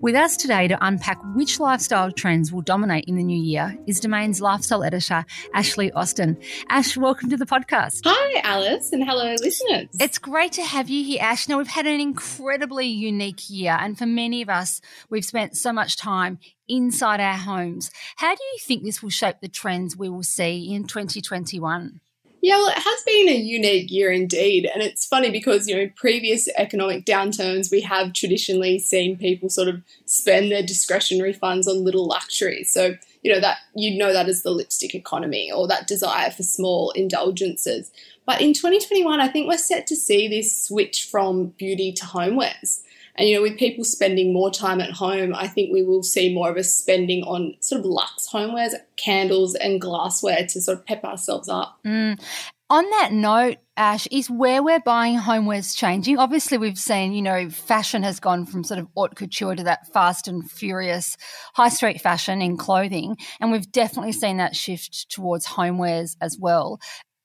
With 0.00 0.16
us 0.16 0.36
today 0.36 0.68
to 0.68 0.86
unpack 0.86 1.18
which 1.34 1.60
lifestyle 1.60 2.12
trends 2.12 2.52
will 2.52 2.62
dominate 2.62 3.04
in 3.06 3.16
the 3.16 3.22
new 3.22 3.40
year 3.40 3.78
is 3.86 4.00
Domain's 4.00 4.42
lifestyle 4.42 4.84
editor, 4.84 5.24
Ashley 5.54 5.92
Austin. 5.92 6.36
Ash, 6.68 6.96
welcome 6.96 7.30
to 7.30 7.38
the 7.38 7.46
podcast. 7.46 8.02
Hi, 8.04 8.40
Alice, 8.44 8.92
and 8.92 9.02
hello, 9.02 9.34
listeners. 9.40 9.77
It's 10.00 10.18
great 10.18 10.52
to 10.52 10.62
have 10.62 10.88
you 10.88 11.04
here, 11.04 11.20
Ash. 11.22 11.48
Now, 11.48 11.58
we've 11.58 11.66
had 11.66 11.86
an 11.86 12.00
incredibly 12.00 12.86
unique 12.86 13.48
year. 13.50 13.76
And 13.78 13.98
for 13.98 14.06
many 14.06 14.42
of 14.42 14.48
us, 14.48 14.80
we've 15.10 15.24
spent 15.24 15.56
so 15.56 15.72
much 15.72 15.96
time 15.96 16.38
inside 16.68 17.20
our 17.20 17.36
homes. 17.36 17.90
How 18.16 18.34
do 18.34 18.42
you 18.52 18.58
think 18.60 18.82
this 18.82 19.02
will 19.02 19.10
shape 19.10 19.36
the 19.40 19.48
trends 19.48 19.96
we 19.96 20.08
will 20.08 20.22
see 20.22 20.72
in 20.74 20.86
2021? 20.86 22.00
Yeah, 22.40 22.58
well, 22.58 22.68
it 22.68 22.78
has 22.78 23.02
been 23.04 23.28
a 23.28 23.36
unique 23.36 23.90
year 23.90 24.12
indeed. 24.12 24.70
And 24.72 24.82
it's 24.82 25.04
funny 25.04 25.30
because, 25.30 25.66
you 25.66 25.74
know, 25.74 25.82
in 25.82 25.90
previous 25.96 26.48
economic 26.56 27.04
downturns, 27.04 27.70
we 27.70 27.80
have 27.80 28.12
traditionally 28.12 28.78
seen 28.78 29.18
people 29.18 29.48
sort 29.48 29.68
of 29.68 29.82
spend 30.06 30.52
their 30.52 30.62
discretionary 30.62 31.32
funds 31.32 31.66
on 31.66 31.84
little 31.84 32.06
luxuries. 32.06 32.72
So, 32.72 32.94
you 33.22 33.32
know, 33.32 33.40
that 33.40 33.58
you 33.74 33.98
know 33.98 34.12
that 34.12 34.28
as 34.28 34.42
the 34.42 34.50
lipstick 34.50 34.94
economy 34.94 35.50
or 35.50 35.66
that 35.68 35.86
desire 35.86 36.30
for 36.30 36.42
small 36.42 36.90
indulgences. 36.92 37.90
But 38.26 38.40
in 38.40 38.52
2021, 38.52 39.20
I 39.20 39.28
think 39.28 39.48
we're 39.48 39.58
set 39.58 39.86
to 39.88 39.96
see 39.96 40.28
this 40.28 40.64
switch 40.64 41.08
from 41.10 41.48
beauty 41.58 41.92
to 41.92 42.04
homewares. 42.04 42.82
And 43.18 43.28
you 43.28 43.34
know, 43.34 43.42
with 43.42 43.58
people 43.58 43.84
spending 43.84 44.32
more 44.32 44.50
time 44.50 44.80
at 44.80 44.92
home, 44.92 45.34
I 45.34 45.48
think 45.48 45.72
we 45.72 45.82
will 45.82 46.04
see 46.04 46.32
more 46.32 46.50
of 46.50 46.56
a 46.56 46.62
spending 46.62 47.24
on 47.24 47.56
sort 47.60 47.80
of 47.80 47.86
luxe 47.86 48.28
homewares, 48.32 48.74
candles, 48.96 49.56
and 49.56 49.80
glassware 49.80 50.46
to 50.46 50.60
sort 50.60 50.78
of 50.78 50.86
pep 50.86 51.04
ourselves 51.04 51.48
up. 51.48 51.80
Mm. 51.84 52.22
On 52.70 52.84
that 52.90 53.12
note, 53.12 53.56
Ash, 53.78 54.06
is 54.08 54.28
where 54.28 54.62
we're 54.62 54.80
buying 54.80 55.18
homewares 55.18 55.74
changing? 55.74 56.18
Obviously, 56.18 56.58
we've 56.58 56.78
seen, 56.78 57.14
you 57.14 57.22
know, 57.22 57.48
fashion 57.48 58.02
has 58.02 58.20
gone 58.20 58.44
from 58.44 58.62
sort 58.62 58.78
of 58.78 58.88
haute 58.94 59.16
couture 59.16 59.54
to 59.54 59.62
that 59.62 59.90
fast 59.90 60.28
and 60.28 60.50
furious 60.50 61.16
high 61.54 61.70
street 61.70 61.98
fashion 61.98 62.42
in 62.42 62.58
clothing. 62.58 63.16
And 63.40 63.50
we've 63.50 63.72
definitely 63.72 64.12
seen 64.12 64.36
that 64.36 64.54
shift 64.54 65.08
towards 65.10 65.46
homewares 65.46 66.16
as 66.20 66.36
well. 66.38 66.78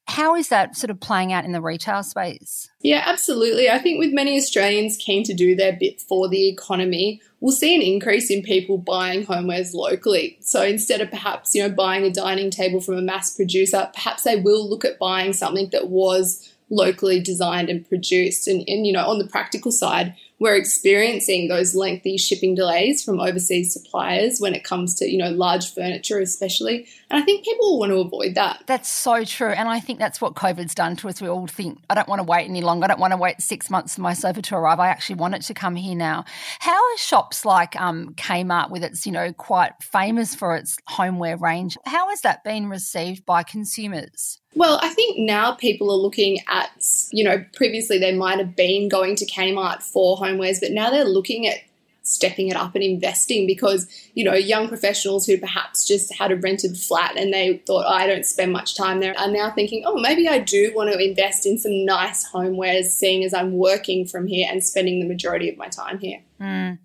How 0.08 0.36
is 0.36 0.50
that 0.50 0.76
sort 0.76 0.92
of 0.92 1.00
playing 1.00 1.32
out 1.32 1.46
in 1.46 1.54
the 1.54 1.62
retail 1.62 2.04
space? 2.04 2.70
Yeah, 2.82 3.04
absolutely. 3.06 3.70
I 3.70 3.80
think 3.80 4.00
with 4.00 4.14
many 4.14 4.38
Australians 4.38 4.98
keen 4.98 5.24
to 5.24 5.34
do 5.34 5.56
their 5.56 5.74
bit 5.74 6.02
for 6.02 6.28
the 6.28 6.50
economy, 6.50 7.22
we'll 7.40 7.56
see 7.56 7.74
an 7.74 7.82
increase 7.82 8.30
in 8.30 8.44
people 8.44 8.78
buying 8.78 9.26
homewares 9.26 9.74
locally. 9.74 10.38
So 10.42 10.62
instead 10.62 11.00
of 11.00 11.10
perhaps, 11.10 11.56
you 11.56 11.64
know, 11.64 11.74
buying 11.74 12.04
a 12.04 12.12
dining 12.12 12.52
table 12.52 12.82
from 12.82 12.96
a 12.96 13.02
mass 13.02 13.36
producer, 13.36 13.90
perhaps 13.94 14.24
they 14.24 14.40
will 14.40 14.70
look 14.70 14.84
at 14.84 15.00
buying 15.00 15.32
something 15.32 15.70
that 15.72 15.88
was 15.88 16.54
locally 16.70 17.22
designed 17.22 17.70
and 17.70 17.88
produced. 17.88 18.48
And, 18.48 18.64
and 18.68 18.86
you 18.86 18.92
know, 18.92 19.08
on 19.08 19.20
the 19.20 19.28
practical 19.28 19.72
side, 19.72 20.16
we're 20.44 20.58
experiencing 20.58 21.48
those 21.48 21.74
lengthy 21.74 22.18
shipping 22.18 22.54
delays 22.54 23.02
from 23.02 23.18
overseas 23.18 23.72
suppliers 23.72 24.42
when 24.42 24.54
it 24.54 24.66
comes 24.66 24.94
to, 24.96 25.10
you 25.10 25.18
know, 25.18 25.30
large 25.30 25.74
furniture 25.74 26.20
especially. 26.20 26.86
And 27.10 27.22
I 27.22 27.26
think 27.26 27.46
people 27.46 27.80
want 27.80 27.94
to 27.94 28.00
avoid 28.00 28.36
that. 28.36 28.62
That's 28.68 28.90
so 28.90 29.24
true. 29.24 29.52
And 29.52 29.70
I 29.70 29.80
think 29.80 30.00
that's 30.00 30.20
what 30.20 30.34
COVID's 30.34 30.76
done 30.76 30.98
to 30.98 31.08
us. 31.08 31.22
We 31.22 31.30
all 31.30 31.48
think, 31.48 31.80
I 31.90 31.96
don't 31.96 32.10
want 32.10 32.20
to 32.20 32.26
wait 32.26 32.50
any 32.50 32.60
longer. 32.60 32.84
I 32.84 32.88
don't 32.90 33.00
want 33.00 33.14
to 33.14 33.18
wait 33.18 33.40
six 33.40 33.70
months 33.70 33.96
for 33.96 34.02
my 34.02 34.12
sofa 34.12 34.42
to 34.42 34.56
arrive. 34.58 34.82
I 34.82 34.90
actually 34.90 35.16
want 35.16 35.36
it 35.36 35.44
to 35.44 35.54
come 35.54 35.78
here 35.78 35.96
now. 35.96 36.26
How 36.60 36.76
are 36.76 36.98
shops 36.98 37.46
like 37.46 37.80
um, 37.80 38.14
Kmart, 38.16 38.70
with 38.70 38.84
its, 38.84 39.06
you 39.06 39.14
know, 39.14 39.32
quite 39.32 39.72
famous 39.82 40.36
for 40.36 40.58
its 40.58 40.76
homeware 40.88 41.38
range, 41.38 41.78
how 41.86 42.10
has 42.10 42.20
that 42.20 42.44
been 42.44 42.68
received 42.68 43.26
by 43.26 43.44
consumers? 43.44 44.42
Well, 44.56 44.80
I 44.82 44.90
think 44.90 45.18
now 45.18 45.54
people 45.54 45.92
are 45.92 45.98
looking 45.98 46.40
at, 46.48 46.72
you 47.12 47.24
know, 47.24 47.44
previously 47.56 47.98
they 47.98 48.16
might 48.16 48.38
have 48.38 48.56
been 48.56 48.88
going 48.88 49.16
to 49.16 49.26
Kmart 49.26 49.82
for 49.82 50.18
homewares, 50.18 50.60
but 50.60 50.72
now 50.72 50.90
they're 50.90 51.06
looking 51.06 51.48
at 51.48 51.58
stepping 52.04 52.50
it 52.50 52.56
up 52.56 52.76
and 52.76 52.84
investing 52.84 53.48
because, 53.48 53.88
you 54.14 54.24
know, 54.24 54.34
young 54.34 54.68
professionals 54.68 55.26
who 55.26 55.38
perhaps 55.38 55.88
just 55.88 56.14
had 56.14 56.32
a 56.32 56.36
rented 56.36 56.78
flat 56.78 57.18
and 57.18 57.34
they 57.34 57.58
thought, 57.66 57.86
oh, 57.88 57.94
I 57.94 58.06
don't 58.06 58.26
spend 58.26 58.52
much 58.52 58.76
time 58.76 59.00
there 59.00 59.18
are 59.18 59.32
now 59.32 59.52
thinking, 59.52 59.84
oh, 59.86 60.00
maybe 60.00 60.28
I 60.28 60.40
do 60.40 60.72
want 60.76 60.92
to 60.92 61.00
invest 61.00 61.46
in 61.46 61.58
some 61.58 61.86
nice 61.86 62.30
homewares, 62.30 62.86
seeing 62.86 63.24
as 63.24 63.34
I'm 63.34 63.54
working 63.54 64.06
from 64.06 64.28
here 64.28 64.48
and 64.52 64.64
spending 64.64 65.00
the 65.00 65.08
majority 65.08 65.50
of 65.50 65.58
my 65.58 65.70
time 65.70 65.98
here. 65.98 66.20
Mm. 66.40 66.80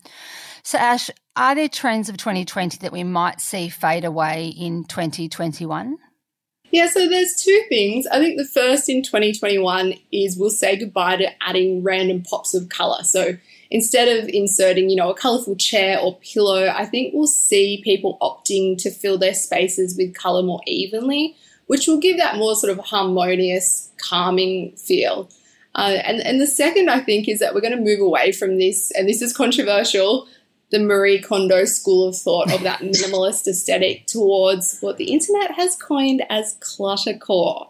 So, 0.63 0.79
Ash, 0.79 1.11
are 1.35 1.55
there 1.55 1.69
trends 1.69 2.09
of 2.09 2.17
2020 2.17 2.79
that 2.79 2.93
we 2.93 3.03
might 3.03 3.41
see 3.41 3.69
fade 3.69 4.05
away 4.05 4.49
in 4.49 4.85
2021? 4.85 5.99
Yeah, 6.71 6.87
so 6.89 7.09
there's 7.09 7.35
two 7.35 7.65
things. 7.69 8.07
I 8.07 8.19
think 8.19 8.37
the 8.37 8.45
first 8.45 8.89
in 8.89 9.03
2021 9.03 9.95
is 10.13 10.37
we'll 10.37 10.51
say 10.51 10.77
goodbye 10.77 11.17
to 11.17 11.43
adding 11.43 11.83
random 11.83 12.23
pops 12.23 12.55
of 12.55 12.69
colour. 12.69 13.05
So 13.05 13.37
instead 13.71 14.09
of 14.09 14.29
inserting, 14.29 14.91
you 14.91 14.97
know, 14.97 15.11
a 15.11 15.15
colourful 15.15 15.57
chair 15.57 15.99
or 15.99 16.19
pillow, 16.19 16.69
I 16.69 16.85
think 16.85 17.15
we'll 17.15 17.27
see 17.27 17.81
people 17.83 18.19
opting 18.21 18.77
to 18.83 18.91
fill 18.91 19.19
their 19.19 19.35
spaces 19.35 19.97
with 19.97 20.15
colour 20.15 20.43
more 20.43 20.61
evenly, 20.67 21.37
which 21.67 21.87
will 21.87 21.99
give 21.99 22.19
that 22.19 22.37
more 22.37 22.55
sort 22.55 22.77
of 22.77 22.85
harmonious, 22.85 23.91
calming 23.99 24.73
feel. 24.77 25.29
Uh, 25.75 25.99
and, 26.05 26.21
and 26.21 26.41
the 26.41 26.47
second, 26.47 26.91
I 26.91 27.01
think, 27.01 27.29
is 27.29 27.39
that 27.39 27.55
we're 27.55 27.61
going 27.61 27.77
to 27.77 27.83
move 27.83 28.01
away 28.01 28.33
from 28.33 28.59
this, 28.59 28.91
and 28.93 29.09
this 29.09 29.23
is 29.23 29.37
controversial, 29.37 30.27
the 30.71 30.79
Marie 30.79 31.21
Kondo 31.21 31.65
school 31.65 32.09
of 32.09 32.17
thought 32.17 32.53
of 32.53 32.63
that 32.63 32.81
minimalist 32.81 33.47
aesthetic 33.47 34.07
towards 34.07 34.79
what 34.81 34.97
the 34.97 35.13
internet 35.13 35.53
has 35.53 35.77
coined 35.77 36.23
as 36.29 36.57
cluttercore. 36.61 37.69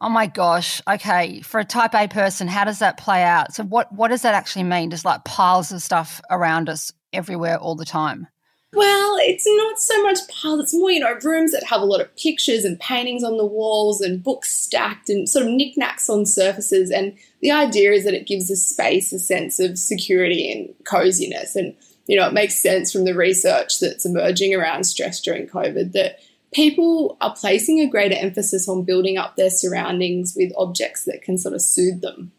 Oh 0.00 0.08
my 0.08 0.26
gosh. 0.26 0.82
Okay. 0.88 1.40
For 1.40 1.60
a 1.60 1.64
type 1.64 1.94
A 1.94 2.06
person, 2.06 2.48
how 2.48 2.64
does 2.64 2.80
that 2.80 2.98
play 2.98 3.22
out? 3.22 3.54
So 3.54 3.64
what 3.64 3.92
what 3.92 4.08
does 4.08 4.22
that 4.22 4.34
actually 4.34 4.64
mean? 4.64 4.90
Just 4.90 5.04
like 5.04 5.24
piles 5.24 5.72
of 5.72 5.80
stuff 5.82 6.20
around 6.30 6.68
us 6.68 6.92
everywhere 7.12 7.58
all 7.58 7.74
the 7.74 7.86
time? 7.86 8.28
Well, 8.74 9.16
it's 9.20 9.46
not 9.46 9.78
so 9.78 10.02
much 10.02 10.18
piles, 10.28 10.60
it's 10.60 10.74
more, 10.74 10.90
you 10.90 11.00
know, 11.00 11.16
rooms 11.22 11.52
that 11.52 11.64
have 11.64 11.80
a 11.80 11.86
lot 11.86 12.02
of 12.02 12.14
pictures 12.16 12.62
and 12.62 12.78
paintings 12.78 13.24
on 13.24 13.38
the 13.38 13.46
walls 13.46 14.02
and 14.02 14.22
books 14.22 14.54
stacked 14.54 15.08
and 15.08 15.26
sort 15.26 15.46
of 15.46 15.52
knickknacks 15.52 16.10
on 16.10 16.26
surfaces. 16.26 16.90
And 16.90 17.16
the 17.40 17.52
idea 17.52 17.92
is 17.92 18.04
that 18.04 18.12
it 18.12 18.26
gives 18.26 18.50
a 18.50 18.56
space 18.56 19.14
a 19.14 19.18
sense 19.18 19.58
of 19.58 19.78
security 19.78 20.52
and 20.52 20.74
coziness. 20.84 21.56
And 21.56 21.74
you 22.06 22.16
know, 22.16 22.26
it 22.26 22.32
makes 22.32 22.60
sense 22.60 22.92
from 22.92 23.04
the 23.04 23.14
research 23.14 23.80
that's 23.80 24.06
emerging 24.06 24.54
around 24.54 24.84
stress 24.84 25.20
during 25.20 25.46
COVID 25.46 25.92
that 25.92 26.20
people 26.52 27.16
are 27.20 27.34
placing 27.34 27.80
a 27.80 27.88
greater 27.88 28.16
emphasis 28.16 28.68
on 28.68 28.84
building 28.84 29.18
up 29.18 29.36
their 29.36 29.50
surroundings 29.50 30.34
with 30.36 30.52
objects 30.56 31.04
that 31.04 31.22
can 31.22 31.36
sort 31.36 31.54
of 31.54 31.62
soothe 31.62 32.00
them. 32.00 32.32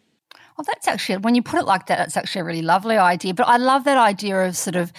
Well, 0.57 0.65
that's 0.65 0.87
actually, 0.87 1.17
when 1.17 1.35
you 1.35 1.43
put 1.43 1.59
it 1.59 1.65
like 1.65 1.85
that, 1.87 1.99
that's 1.99 2.17
actually 2.17 2.41
a 2.41 2.45
really 2.45 2.61
lovely 2.63 2.97
idea. 2.97 3.33
But 3.33 3.47
I 3.47 3.57
love 3.57 3.83
that 3.83 3.97
idea 3.97 4.47
of 4.47 4.57
sort 4.57 4.75
of 4.75 4.91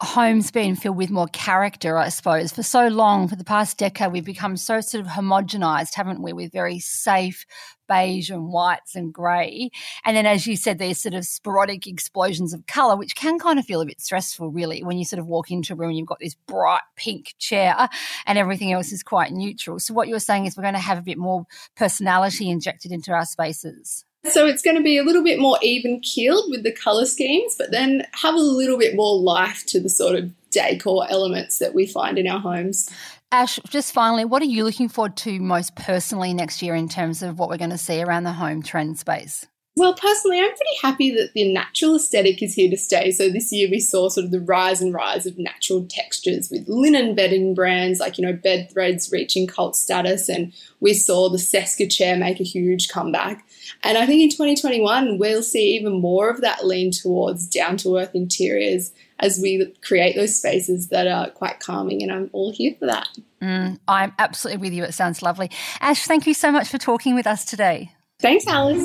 homes 0.00 0.50
being 0.50 0.76
filled 0.76 0.96
with 0.96 1.10
more 1.10 1.28
character, 1.28 1.96
I 1.96 2.08
suppose. 2.08 2.52
For 2.52 2.62
so 2.62 2.88
long, 2.88 3.28
for 3.28 3.36
the 3.36 3.44
past 3.44 3.78
decade, 3.78 4.12
we've 4.12 4.24
become 4.24 4.56
so 4.56 4.80
sort 4.80 5.04
of 5.04 5.10
homogenized, 5.10 5.94
haven't 5.94 6.22
we, 6.22 6.32
with 6.32 6.52
very 6.52 6.78
safe 6.78 7.46
beige 7.92 8.30
and 8.30 8.48
whites 8.48 8.94
and 8.94 9.12
grey. 9.12 9.70
And 10.04 10.16
then, 10.16 10.26
as 10.26 10.46
you 10.46 10.56
said, 10.56 10.78
there's 10.78 10.98
sort 10.98 11.14
of 11.14 11.24
sporadic 11.24 11.86
explosions 11.86 12.52
of 12.52 12.66
colour, 12.66 12.96
which 12.96 13.14
can 13.14 13.38
kind 13.38 13.58
of 13.58 13.64
feel 13.64 13.80
a 13.80 13.86
bit 13.86 14.00
stressful, 14.00 14.50
really, 14.50 14.82
when 14.82 14.98
you 14.98 15.04
sort 15.04 15.20
of 15.20 15.26
walk 15.26 15.50
into 15.50 15.72
a 15.72 15.76
room 15.76 15.90
and 15.90 15.98
you've 15.98 16.06
got 16.06 16.20
this 16.20 16.34
bright 16.46 16.82
pink 16.96 17.34
chair 17.38 17.88
and 18.26 18.38
everything 18.38 18.72
else 18.72 18.92
is 18.92 19.02
quite 19.02 19.32
neutral. 19.32 19.78
So, 19.78 19.94
what 19.94 20.08
you're 20.08 20.18
saying 20.18 20.46
is 20.46 20.56
we're 20.56 20.62
going 20.62 20.74
to 20.74 20.80
have 20.80 20.98
a 20.98 21.02
bit 21.02 21.18
more 21.18 21.46
personality 21.76 22.48
injected 22.48 22.92
into 22.92 23.12
our 23.12 23.26
spaces. 23.26 24.04
So 24.24 24.46
it's 24.46 24.62
going 24.62 24.76
to 24.76 24.82
be 24.82 24.98
a 24.98 25.02
little 25.02 25.24
bit 25.24 25.40
more 25.40 25.58
even 25.62 25.98
keeled 25.98 26.48
with 26.48 26.62
the 26.62 26.70
colour 26.70 27.06
schemes, 27.06 27.56
but 27.58 27.72
then 27.72 28.06
have 28.12 28.34
a 28.34 28.38
little 28.38 28.78
bit 28.78 28.94
more 28.94 29.18
life 29.18 29.66
to 29.66 29.80
the 29.80 29.88
sort 29.88 30.14
of 30.14 30.30
decor 30.52 31.06
elements 31.10 31.58
that 31.58 31.74
we 31.74 31.86
find 31.86 32.18
in 32.18 32.28
our 32.28 32.38
homes. 32.38 32.88
Ash, 33.32 33.58
just 33.66 33.94
finally, 33.94 34.26
what 34.26 34.42
are 34.42 34.46
you 34.46 34.62
looking 34.62 34.90
forward 34.90 35.16
to 35.16 35.40
most 35.40 35.74
personally 35.74 36.34
next 36.34 36.60
year 36.60 36.74
in 36.74 36.86
terms 36.86 37.22
of 37.22 37.38
what 37.38 37.48
we're 37.48 37.56
going 37.56 37.70
to 37.70 37.78
see 37.78 38.02
around 38.02 38.24
the 38.24 38.32
home 38.32 38.62
trend 38.62 38.98
space? 38.98 39.46
Well, 39.74 39.94
personally, 39.94 40.38
I'm 40.38 40.48
pretty 40.48 40.76
happy 40.82 41.10
that 41.12 41.32
the 41.32 41.50
natural 41.50 41.96
aesthetic 41.96 42.42
is 42.42 42.52
here 42.52 42.68
to 42.68 42.76
stay. 42.76 43.10
So 43.10 43.30
this 43.30 43.50
year 43.50 43.70
we 43.70 43.80
saw 43.80 44.10
sort 44.10 44.26
of 44.26 44.32
the 44.32 44.40
rise 44.42 44.82
and 44.82 44.92
rise 44.92 45.24
of 45.24 45.38
natural 45.38 45.86
textures 45.88 46.50
with 46.50 46.68
linen 46.68 47.14
bedding 47.14 47.54
brands 47.54 48.00
like, 48.00 48.18
you 48.18 48.26
know, 48.26 48.34
bed 48.34 48.68
threads 48.70 49.10
reaching 49.10 49.46
cult 49.46 49.76
status. 49.76 50.28
And 50.28 50.52
we 50.80 50.92
saw 50.92 51.30
the 51.30 51.38
Cesca 51.38 51.90
chair 51.90 52.18
make 52.18 52.38
a 52.38 52.44
huge 52.44 52.90
comeback. 52.90 53.46
And 53.82 53.96
I 53.96 54.04
think 54.04 54.20
in 54.20 54.28
2021, 54.28 55.18
we'll 55.18 55.42
see 55.42 55.74
even 55.74 56.02
more 56.02 56.28
of 56.28 56.42
that 56.42 56.66
lean 56.66 56.90
towards 56.90 57.46
down 57.46 57.78
to 57.78 57.96
earth 57.96 58.14
interiors 58.14 58.92
as 59.22 59.38
we 59.40 59.72
create 59.82 60.16
those 60.16 60.36
spaces 60.36 60.88
that 60.88 61.06
are 61.06 61.30
quite 61.30 61.60
calming. 61.60 62.02
And 62.02 62.12
I'm 62.12 62.28
all 62.32 62.52
here 62.52 62.74
for 62.78 62.86
that. 62.86 63.08
Mm, 63.40 63.78
I'm 63.88 64.12
absolutely 64.18 64.60
with 64.60 64.74
you. 64.74 64.84
It 64.84 64.92
sounds 64.92 65.22
lovely. 65.22 65.50
Ash, 65.80 66.04
thank 66.04 66.26
you 66.26 66.34
so 66.34 66.52
much 66.52 66.68
for 66.68 66.78
talking 66.78 67.14
with 67.14 67.26
us 67.26 67.44
today. 67.44 67.92
Thanks, 68.20 68.46
Alice. 68.46 68.82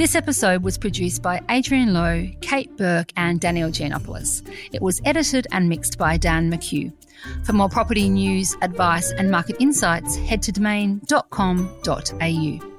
This 0.00 0.14
episode 0.14 0.62
was 0.62 0.78
produced 0.78 1.20
by 1.20 1.42
Adrian 1.50 1.92
Lowe, 1.92 2.26
Kate 2.40 2.74
Burke, 2.78 3.12
and 3.18 3.38
Daniel 3.38 3.68
Giannopoulos. 3.68 4.40
It 4.72 4.80
was 4.80 4.98
edited 5.04 5.46
and 5.52 5.68
mixed 5.68 5.98
by 5.98 6.16
Dan 6.16 6.50
McHugh. 6.50 6.90
For 7.44 7.52
more 7.52 7.68
property 7.68 8.08
news, 8.08 8.56
advice, 8.62 9.12
and 9.12 9.30
market 9.30 9.56
insights, 9.60 10.16
head 10.16 10.40
to 10.44 10.52
domain.com.au. 10.52 11.10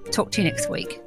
Talk 0.10 0.32
to 0.32 0.42
you 0.42 0.50
next 0.50 0.68
week. 0.72 1.00